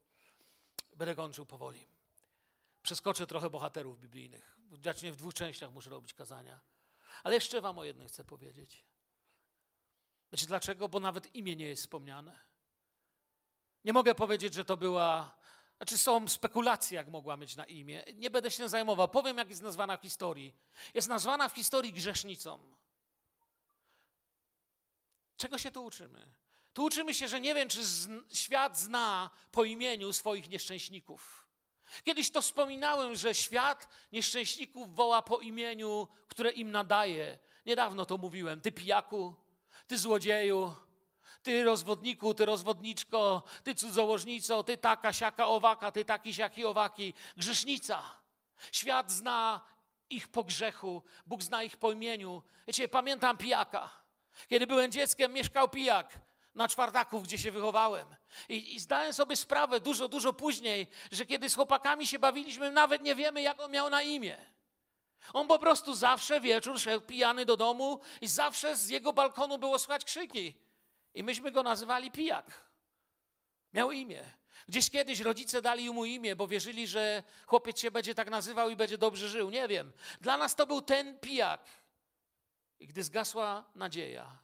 Będę 0.97 1.15
kończył 1.15 1.47
powoli. 1.47 1.89
Przeskoczę 2.83 3.27
trochę 3.27 3.51
bohaterów 3.51 4.01
biblijnych. 4.01 4.59
Zacznie 4.85 5.13
w 5.13 5.17
dwóch 5.17 5.35
częściach 5.35 5.73
muszę 5.73 5.91
robić 5.91 6.15
kazania. 6.15 6.61
Ale 7.23 7.35
jeszcze 7.35 7.61
wam 7.61 7.79
o 7.79 7.85
jednym 7.85 8.09
chcę 8.09 8.25
powiedzieć. 8.25 8.85
Wiecie 10.33 10.47
dlaczego? 10.47 10.89
Bo 10.89 11.01
nawet 11.01 11.35
imię 11.35 11.57
nie 11.57 11.67
jest 11.67 11.83
wspomniane. 11.83 12.48
Nie 13.89 13.93
mogę 13.93 14.15
powiedzieć, 14.15 14.55
że 14.55 14.65
to 14.65 14.77
była. 14.77 15.35
Znaczy, 15.77 15.99
są 15.99 16.29
spekulacje, 16.29 16.97
jak 16.97 17.09
mogła 17.09 17.37
mieć 17.37 17.57
na 17.57 17.65
imię. 17.65 18.05
Nie 18.15 18.31
będę 18.31 18.51
się 18.51 18.69
zajmował. 18.69 19.09
Powiem, 19.09 19.39
jak 19.39 19.51
jest 19.51 19.63
nazwana 19.63 19.97
w 19.97 20.03
historii. 20.03 20.55
Jest 20.95 21.09
nazwana 21.09 21.49
w 21.49 21.55
historii 21.55 21.93
grzesznicą. 21.93 22.59
Czego 25.37 25.59
się 25.59 25.71
tu 25.71 25.85
uczymy? 25.85 26.29
Tu 26.73 26.85
uczymy 26.85 27.15
się, 27.15 27.29
że 27.29 27.41
nie 27.41 27.55
wiem, 27.55 27.69
czy 27.69 27.81
świat 28.33 28.79
zna 28.79 29.31
po 29.53 29.65
imieniu 29.65 30.13
swoich 30.13 30.49
nieszczęśników. 30.49 31.49
Kiedyś 32.05 32.31
to 32.31 32.43
wspominałem, 32.43 33.17
że 33.17 33.35
świat 33.35 33.89
nieszczęśników 34.13 34.95
woła 34.95 35.23
po 35.23 35.39
imieniu, 35.39 36.09
które 36.29 36.51
im 36.51 36.71
nadaje. 36.71 37.39
Niedawno 37.67 38.07
to 38.07 38.19
mówiłem. 38.19 38.61
Ty 38.61 38.73
pijaku, 38.73 39.35
ty 39.87 39.99
złodzieju, 39.99 40.77
ty 41.43 41.65
rozwodniku, 41.65 42.35
ty 42.35 42.45
rozwodniczko, 42.45 43.43
ty 43.65 43.75
cudzołożnico, 43.75 44.63
ty 44.65 44.77
taka, 44.77 45.13
siaka, 45.13 45.47
owaka, 45.47 45.93
ty 45.93 46.05
taki, 46.05 46.35
siaki, 46.35 46.65
owaki. 46.65 47.15
Grzesznica. 47.37 48.03
Świat 48.73 49.11
zna 49.11 49.61
ich 50.11 50.29
po 50.29 50.45
grzechu, 50.45 51.03
Bóg 51.27 51.43
zna 51.43 51.63
ich 51.63 51.77
po 51.77 51.93
imieniu. 51.93 52.43
Wiecie, 52.67 52.89
pamiętam 52.89 53.37
pijaka. 53.37 53.91
Kiedy 54.49 54.67
byłem 54.67 54.93
dzieckiem, 54.93 55.33
mieszkał 55.33 55.69
pijak 55.69 56.21
na 56.55 56.69
czwartaków, 56.69 57.23
gdzie 57.23 57.39
się 57.39 57.51
wychowałem. 57.53 58.07
I, 58.49 58.75
I 58.75 58.81
zdałem 58.81 59.13
sobie 59.13 59.37
sprawę 59.37 59.81
dużo, 59.81 60.09
dużo 60.09 60.33
później, 60.33 60.87
że 61.13 61.27
kiedy 61.27 61.51
z 61.51 61.55
chłopakami 61.55 62.07
się 62.07 62.19
bawiliśmy, 62.19 62.71
nawet 62.71 63.03
nie 63.03 63.15
wiemy, 63.15 63.43
jak 63.43 63.61
on 63.61 63.71
miał 63.71 63.91
na 63.91 64.03
imię. 64.03 64.37
On 65.33 65.47
po 65.47 65.59
prostu 65.59 65.95
zawsze 65.95 66.41
wieczór 66.41 66.81
szedł 66.81 67.07
pijany 67.07 67.45
do 67.45 67.57
domu 67.57 68.01
i 68.21 68.29
zawsze 68.29 68.77
z 68.77 68.89
jego 68.89 69.13
balkonu 69.13 69.59
było 69.59 69.79
słychać 69.79 70.05
krzyki. 70.05 70.55
I 71.15 71.23
myśmy 71.23 71.53
go 71.53 71.63
nazywali 71.63 72.11
pijak. 72.11 72.69
Miał 73.73 73.93
imię. 73.93 74.25
Gdzieś 74.69 74.91
kiedyś 74.91 75.21
rodzice 75.21 75.63
dali 75.63 75.91
mu 75.91 76.05
imię, 76.05 76.37
bo 76.37 76.49
wierzyli, 76.49 76.87
że 76.87 77.23
chłopiec 77.47 77.79
się 77.79 77.91
będzie 77.91 78.15
tak 78.15 78.31
nazywał 78.31 78.71
i 78.71 78.77
będzie 78.77 78.99
dobrze 78.99 79.29
żył. 79.29 79.51
Nie 79.51 79.69
wiem. 79.69 79.93
Dla 80.21 80.37
nas 80.37 80.57
to 80.57 80.67
był 80.67 80.83
ten 80.83 81.19
pijak. 81.19 81.65
I 82.81 82.87
gdy 82.87 83.03
zgasła 83.03 83.65
nadzieja, 83.75 84.39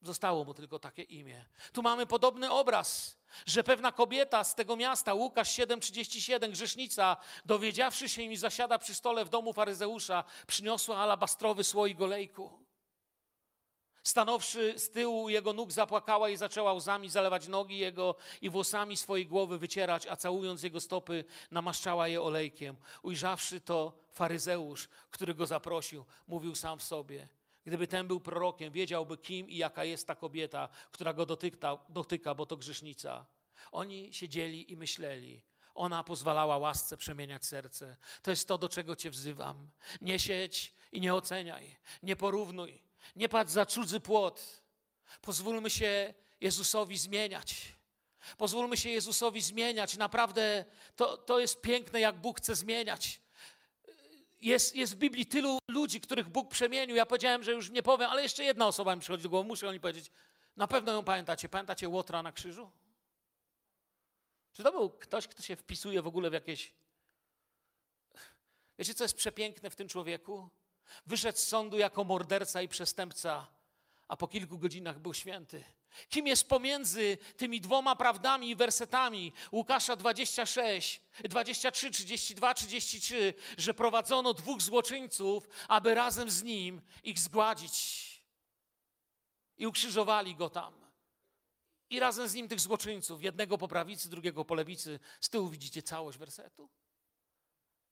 zostało 0.00 0.44
mu 0.44 0.54
tylko 0.54 0.78
takie 0.78 1.02
imię. 1.02 1.44
Tu 1.72 1.82
mamy 1.82 2.06
podobny 2.06 2.50
obraz, 2.50 3.16
że 3.46 3.64
pewna 3.64 3.92
kobieta 3.92 4.44
z 4.44 4.54
tego 4.54 4.76
miasta, 4.76 5.14
Łukasz 5.14 5.48
7,37, 5.48 6.50
grzesznica, 6.50 7.16
dowiedziawszy 7.44 8.08
się 8.08 8.22
im 8.22 8.36
zasiada 8.36 8.78
przy 8.78 8.94
stole 8.94 9.24
w 9.24 9.28
domu 9.28 9.52
faryzeusza, 9.52 10.24
przyniosła 10.46 10.98
alabastrowy 10.98 11.64
słoik 11.64 12.00
olejku. 12.00 12.63
Stanowszy 14.04 14.78
z 14.78 14.90
tyłu 14.90 15.28
jego 15.28 15.52
nóg, 15.52 15.72
zapłakała 15.72 16.28
i 16.28 16.36
zaczęła 16.36 16.72
łzami 16.72 17.10
zalewać 17.10 17.48
nogi 17.48 17.78
jego 17.78 18.16
i 18.42 18.50
włosami 18.50 18.96
swojej 18.96 19.26
głowy 19.26 19.58
wycierać, 19.58 20.06
a 20.06 20.16
całując 20.16 20.62
jego 20.62 20.80
stopy, 20.80 21.24
namaszczała 21.50 22.08
je 22.08 22.22
olejkiem. 22.22 22.76
Ujrzawszy 23.02 23.60
to, 23.60 23.92
faryzeusz, 24.12 24.88
który 25.10 25.34
go 25.34 25.46
zaprosił, 25.46 26.04
mówił 26.28 26.54
sam 26.54 26.78
w 26.78 26.82
sobie. 26.82 27.28
Gdyby 27.66 27.86
ten 27.86 28.06
był 28.06 28.20
prorokiem, 28.20 28.72
wiedziałby, 28.72 29.18
kim 29.18 29.48
i 29.48 29.56
jaka 29.56 29.84
jest 29.84 30.06
ta 30.06 30.14
kobieta, 30.14 30.68
która 30.92 31.12
go 31.12 31.26
dotyka, 31.26 31.78
dotyka 31.88 32.34
bo 32.34 32.46
to 32.46 32.56
grzesznica. 32.56 33.26
Oni 33.72 34.12
siedzieli 34.12 34.72
i 34.72 34.76
myśleli. 34.76 35.42
Ona 35.74 36.04
pozwalała 36.04 36.58
łasce 36.58 36.96
przemieniać 36.96 37.46
serce. 37.46 37.96
To 38.22 38.30
jest 38.30 38.48
to, 38.48 38.58
do 38.58 38.68
czego 38.68 38.96
Cię 38.96 39.10
wzywam. 39.10 39.70
Nie 40.00 40.18
siedź 40.18 40.74
i 40.92 41.00
nie 41.00 41.14
oceniaj. 41.14 41.76
Nie 42.02 42.16
porównuj. 42.16 42.83
Nie 43.16 43.28
patrz 43.28 43.52
za 43.52 43.66
cudzy 43.66 44.00
płot. 44.00 44.62
Pozwólmy 45.20 45.70
się 45.70 46.14
Jezusowi 46.40 46.98
zmieniać. 46.98 47.74
Pozwólmy 48.38 48.76
się 48.76 48.90
Jezusowi 48.90 49.40
zmieniać. 49.40 49.96
Naprawdę 49.96 50.64
to, 50.96 51.16
to 51.16 51.40
jest 51.40 51.60
piękne, 51.60 52.00
jak 52.00 52.16
Bóg 52.16 52.38
chce 52.38 52.54
zmieniać. 52.54 53.20
Jest, 54.40 54.76
jest 54.76 54.94
w 54.94 54.96
Biblii 54.96 55.26
tylu 55.26 55.58
ludzi, 55.68 56.00
których 56.00 56.28
Bóg 56.28 56.50
przemienił. 56.50 56.96
Ja 56.96 57.06
powiedziałem, 57.06 57.42
że 57.44 57.52
już 57.52 57.70
nie 57.70 57.82
powiem, 57.82 58.10
ale 58.10 58.22
jeszcze 58.22 58.44
jedna 58.44 58.66
osoba 58.66 58.94
mi 58.94 59.00
przychodzi 59.00 59.22
do 59.22 59.28
głowy. 59.28 59.48
Muszę 59.48 59.68
o 59.68 59.70
niej 59.70 59.80
powiedzieć. 59.80 60.10
Na 60.56 60.66
pewno 60.66 60.92
ją 60.92 61.04
pamiętacie. 61.04 61.48
Pamiętacie 61.48 61.88
Łotra 61.88 62.22
na 62.22 62.32
krzyżu? 62.32 62.70
Czy 64.52 64.62
to 64.62 64.72
był 64.72 64.90
ktoś, 64.90 65.28
kto 65.28 65.42
się 65.42 65.56
wpisuje 65.56 66.02
w 66.02 66.06
ogóle 66.06 66.30
w 66.30 66.32
jakieś. 66.32 66.72
Wiecie, 68.78 68.94
co 68.94 69.04
jest 69.04 69.16
przepiękne 69.16 69.70
w 69.70 69.76
tym 69.76 69.88
człowieku? 69.88 70.48
Wyszedł 71.06 71.38
z 71.38 71.46
sądu 71.46 71.78
jako 71.78 72.04
morderca 72.04 72.62
i 72.62 72.68
przestępca, 72.68 73.46
a 74.08 74.16
po 74.16 74.28
kilku 74.28 74.58
godzinach 74.58 74.98
był 74.98 75.14
święty. 75.14 75.64
Kim 76.08 76.26
jest 76.26 76.48
pomiędzy 76.48 77.18
tymi 77.36 77.60
dwoma 77.60 77.96
prawdami 77.96 78.50
i 78.50 78.56
wersetami 78.56 79.32
Łukasza 79.52 79.96
26, 79.96 81.00
23, 81.24 81.90
32, 81.90 82.54
33, 82.54 83.34
że 83.58 83.74
prowadzono 83.74 84.34
dwóch 84.34 84.62
złoczyńców, 84.62 85.48
aby 85.68 85.94
razem 85.94 86.30
z 86.30 86.42
nim 86.42 86.82
ich 87.02 87.18
zgładzić. 87.18 88.04
I 89.56 89.66
ukrzyżowali 89.66 90.36
go 90.36 90.50
tam. 90.50 90.84
I 91.90 92.00
razem 92.00 92.28
z 92.28 92.34
nim 92.34 92.48
tych 92.48 92.60
złoczyńców, 92.60 93.22
jednego 93.22 93.58
po 93.58 93.68
prawicy, 93.68 94.10
drugiego 94.10 94.44
po 94.44 94.54
lewicy. 94.54 95.00
Z 95.20 95.28
tyłu 95.28 95.48
widzicie 95.48 95.82
całość 95.82 96.18
wersetu. 96.18 96.70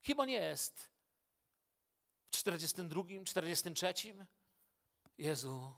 Kim 0.02 0.20
on 0.20 0.28
jest? 0.28 0.91
W 2.32 2.36
42, 2.36 3.02
43? 3.24 3.94
Jezu, 5.18 5.74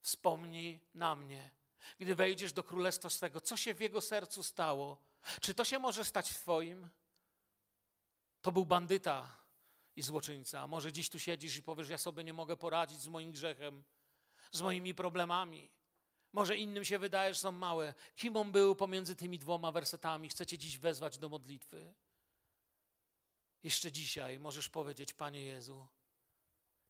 wspomnij 0.00 0.80
na 0.94 1.16
mnie, 1.16 1.50
gdy 1.98 2.14
wejdziesz 2.14 2.52
do 2.52 2.62
królestwa 2.62 3.10
swego. 3.10 3.40
Co 3.40 3.56
się 3.56 3.74
w 3.74 3.80
jego 3.80 4.00
sercu 4.00 4.42
stało? 4.42 4.98
Czy 5.40 5.54
to 5.54 5.64
się 5.64 5.78
może 5.78 6.04
stać 6.04 6.30
w 6.30 6.40
twoim? 6.40 6.88
To 8.40 8.52
był 8.52 8.66
bandyta 8.66 9.36
i 9.96 10.02
złoczyńca. 10.02 10.60
A 10.60 10.66
może 10.66 10.92
dziś 10.92 11.10
tu 11.10 11.18
siedzisz 11.18 11.56
i 11.56 11.62
powiesz, 11.62 11.88
ja 11.88 11.98
sobie 11.98 12.24
nie 12.24 12.32
mogę 12.32 12.56
poradzić 12.56 13.00
z 13.00 13.08
moim 13.08 13.32
grzechem, 13.32 13.84
z 14.52 14.60
moimi 14.60 14.94
problemami. 14.94 15.70
Może 16.32 16.56
innym 16.56 16.84
się 16.84 16.98
wydaje, 16.98 17.34
że 17.34 17.40
są 17.40 17.52
małe. 17.52 17.94
Kim 18.14 18.36
on 18.36 18.52
był 18.52 18.76
pomiędzy 18.76 19.16
tymi 19.16 19.38
dwoma 19.38 19.72
wersetami? 19.72 20.28
Chcecie 20.28 20.58
dziś 20.58 20.78
wezwać 20.78 21.18
do 21.18 21.28
modlitwy. 21.28 21.94
Jeszcze 23.66 23.92
dzisiaj 23.92 24.38
możesz 24.38 24.68
powiedzieć, 24.68 25.12
Panie 25.12 25.42
Jezu, 25.42 25.86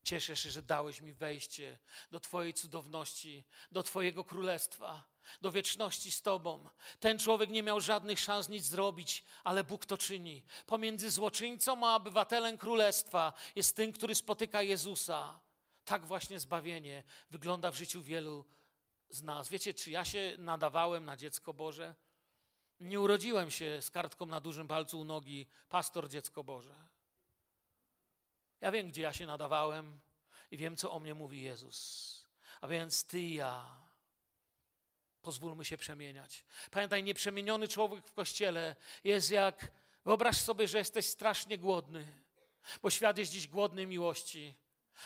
Cieszę 0.03 0.35
się, 0.35 0.51
że 0.51 0.61
dałeś 0.61 1.01
mi 1.01 1.13
wejście 1.13 1.77
do 2.11 2.19
Twojej 2.19 2.53
cudowności, 2.53 3.45
do 3.71 3.83
Twojego 3.83 4.23
królestwa, 4.23 5.03
do 5.41 5.51
wieczności 5.51 6.11
z 6.11 6.21
Tobą. 6.21 6.69
Ten 6.99 7.19
człowiek 7.19 7.49
nie 7.49 7.63
miał 7.63 7.81
żadnych 7.81 8.19
szans 8.19 8.49
nic 8.49 8.65
zrobić, 8.65 9.23
ale 9.43 9.63
Bóg 9.63 9.85
to 9.85 9.97
czyni. 9.97 10.43
Pomiędzy 10.65 11.11
złoczyńcą 11.11 11.87
a 11.87 11.95
obywatelem 11.95 12.57
królestwa 12.57 13.33
jest 13.55 13.75
ten, 13.75 13.93
który 13.93 14.15
spotyka 14.15 14.61
Jezusa. 14.61 15.39
Tak 15.85 16.05
właśnie 16.05 16.39
zbawienie 16.39 17.03
wygląda 17.29 17.71
w 17.71 17.75
życiu 17.75 18.01
wielu 18.03 18.45
z 19.09 19.23
nas. 19.23 19.49
Wiecie, 19.49 19.73
czy 19.73 19.91
ja 19.91 20.05
się 20.05 20.35
nadawałem 20.37 21.05
na 21.05 21.17
dziecko 21.17 21.53
Boże? 21.53 21.95
Nie 22.79 22.99
urodziłem 22.99 23.51
się 23.51 23.81
z 23.81 23.91
kartką 23.91 24.25
na 24.25 24.39
dużym 24.39 24.67
palcu 24.67 24.99
u 24.99 25.03
nogi, 25.03 25.47
pastor 25.69 26.09
dziecko 26.09 26.43
Boże. 26.43 26.75
Ja 28.61 28.71
wiem, 28.71 28.89
gdzie 28.89 29.01
ja 29.01 29.13
się 29.13 29.25
nadawałem 29.25 29.99
i 30.51 30.57
wiem, 30.57 30.77
co 30.77 30.91
o 30.91 30.99
mnie 30.99 31.13
mówi 31.13 31.41
Jezus. 31.41 32.25
A 32.61 32.67
więc 32.67 33.03
ty 33.03 33.19
i 33.19 33.33
ja. 33.33 33.65
Pozwólmy 35.21 35.65
się 35.65 35.77
przemieniać. 35.77 36.45
Pamiętaj, 36.71 37.03
nieprzemieniony 37.03 37.67
człowiek 37.67 38.07
w 38.07 38.13
kościele 38.13 38.75
jest 39.03 39.31
jak. 39.31 39.71
Wyobraź 40.05 40.37
sobie, 40.37 40.67
że 40.67 40.77
jesteś 40.77 41.05
strasznie 41.05 41.57
głodny, 41.57 42.07
bo 42.81 42.89
świat 42.89 43.17
jest 43.17 43.31
dziś 43.31 43.47
głodny 43.47 43.85
miłości. 43.85 44.55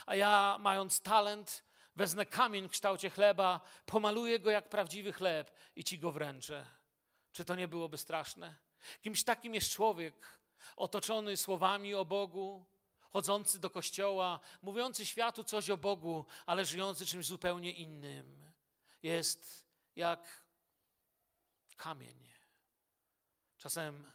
A 0.05 0.15
ja, 0.15 0.57
mając 0.59 1.01
talent, 1.01 1.63
wezmę 1.95 2.25
kamień 2.25 2.67
w 2.67 2.71
kształcie 2.71 3.09
chleba, 3.09 3.61
pomaluję 3.85 4.39
go 4.39 4.51
jak 4.51 4.69
prawdziwy 4.69 5.13
chleb 5.13 5.51
i 5.75 5.83
ci 5.83 5.99
go 5.99 6.11
wręczę. 6.11 6.80
Czy 7.31 7.45
to 7.45 7.55
nie 7.55 7.67
byłoby 7.67 7.97
straszne? 7.97 8.55
Kimś 9.01 9.23
takim 9.23 9.55
jest 9.55 9.71
człowiek, 9.71 10.39
otoczony 10.75 11.37
słowami 11.37 11.95
o 11.95 12.05
Bogu, 12.05 12.65
chodzący 13.09 13.59
do 13.59 13.69
kościoła, 13.69 14.39
mówiący 14.61 15.05
światu 15.05 15.43
coś 15.43 15.69
o 15.69 15.77
Bogu, 15.77 16.25
ale 16.45 16.65
żyjący 16.65 17.05
czymś 17.05 17.25
zupełnie 17.25 17.71
innym. 17.71 18.51
Jest 19.03 19.65
jak 19.95 20.45
kamień. 21.77 22.29
Czasem 23.57 24.11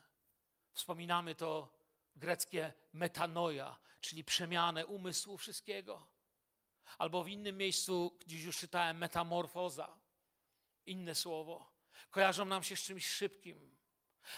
wspominamy 0.72 1.34
to 1.34 1.72
greckie 2.16 2.72
metanoja, 2.92 3.78
czyli 4.00 4.24
przemianę 4.24 4.86
umysłu 4.86 5.38
wszystkiego. 5.38 6.06
Albo 6.98 7.24
w 7.24 7.28
innym 7.28 7.56
miejscu, 7.56 8.18
gdzieś 8.26 8.42
już 8.42 8.58
czytałem, 8.58 8.98
metamorfoza. 8.98 9.98
Inne 10.86 11.14
słowo. 11.14 11.75
Kojarzą 12.16 12.44
nam 12.44 12.62
się 12.62 12.76
z 12.76 12.80
czymś 12.80 13.06
szybkim. 13.08 13.76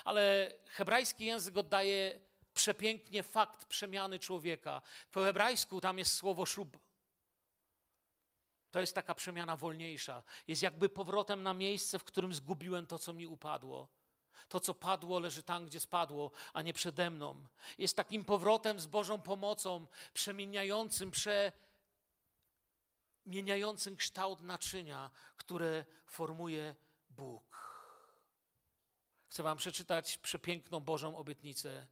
Ale 0.05 0.53
hebrajski 0.67 1.25
język 1.25 1.57
oddaje 1.57 2.21
przepięknie 2.55 3.23
fakt 3.23 3.65
przemiany 3.65 4.19
człowieka. 4.19 4.83
Po 5.13 5.21
hebrajsku 5.21 5.81
tam 5.81 5.99
jest 5.99 6.17
słowo 6.17 6.47
szub. 6.47 6.79
To 8.71 8.81
jest 8.81 8.95
taka 8.95 9.15
przemiana 9.15 9.57
wolniejsza. 9.57 10.23
Jest 10.49 10.63
jakby 10.63 10.89
powrotem 10.89 11.43
na 11.43 11.55
miejsce, 11.55 11.99
w 11.99 12.05
którym 12.05 12.35
zgubiłem 12.35 12.87
to, 12.87 12.99
co 12.99 13.13
mi 13.13 13.27
upadło. 13.27 13.89
To, 14.49 14.61
co 14.61 14.75
padło, 14.75 15.19
leży 15.19 15.43
tam, 15.43 15.67
gdzie 15.67 15.81
spadło, 15.81 16.31
a 16.53 16.63
nie 16.63 16.73
przede 16.73 17.11
mną. 17.11 17.47
Jest 17.79 17.97
takim 17.97 18.25
powrotem 18.25 18.81
z 18.81 18.87
Bożą 18.87 19.21
pomocą, 19.21 19.87
przemieniającym, 20.15 21.11
przemieniającym 23.25 23.97
kształt 23.97 24.41
naczynia, 24.41 25.11
które 25.37 25.85
formuje 26.07 26.75
Bóg. 27.11 27.68
Chcę 29.39 29.43
Wam 29.43 29.59
przeczytać 29.59 30.19
przepiękną 30.19 30.81
Bożą 30.81 31.17
obietnicę. 31.17 31.87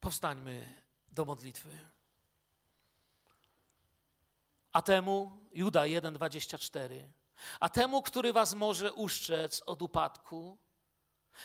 Powstańmy 0.00 0.82
do 1.08 1.24
modlitwy. 1.24 1.78
A 4.72 4.82
temu, 4.82 5.46
Juda 5.52 5.82
1,24, 5.82 7.08
a 7.60 7.68
temu, 7.68 8.02
który 8.02 8.32
was 8.32 8.54
może 8.54 8.92
uszczec 8.92 9.62
od 9.66 9.82
upadku 9.82 10.58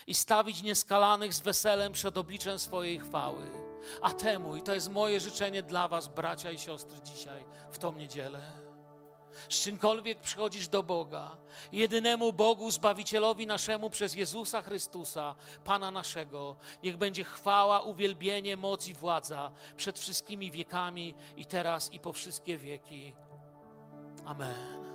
i 0.07 0.15
stawić 0.15 0.61
nieskalanych 0.61 1.33
z 1.33 1.39
weselem 1.39 1.93
przed 1.93 2.17
obliczem 2.17 2.59
swojej 2.59 2.99
chwały, 2.99 3.51
a 4.01 4.13
temu, 4.13 4.55
i 4.55 4.61
to 4.61 4.73
jest 4.73 4.89
moje 4.89 5.19
życzenie 5.19 5.63
dla 5.63 5.87
was, 5.87 6.07
bracia 6.07 6.51
i 6.51 6.59
siostry, 6.59 7.01
dzisiaj, 7.01 7.45
w 7.71 7.77
tą 7.77 7.93
niedzielę, 7.93 8.72
z 9.49 9.63
czymkolwiek 9.63 10.19
przychodzisz 10.19 10.67
do 10.67 10.83
Boga, 10.83 11.37
jedynemu 11.71 12.33
Bogu, 12.33 12.71
Zbawicielowi 12.71 13.47
naszemu 13.47 13.89
przez 13.89 14.15
Jezusa 14.15 14.61
Chrystusa, 14.61 15.35
Pana 15.63 15.91
naszego, 15.91 16.55
niech 16.83 16.97
będzie 16.97 17.23
chwała, 17.23 17.81
uwielbienie, 17.81 18.57
moc 18.57 18.87
i 18.87 18.93
władza 18.93 19.51
przed 19.77 19.99
wszystkimi 19.99 20.51
wiekami 20.51 21.15
i 21.37 21.45
teraz 21.45 21.93
i 21.93 21.99
po 21.99 22.13
wszystkie 22.13 22.57
wieki. 22.57 23.13
Amen. 24.25 24.92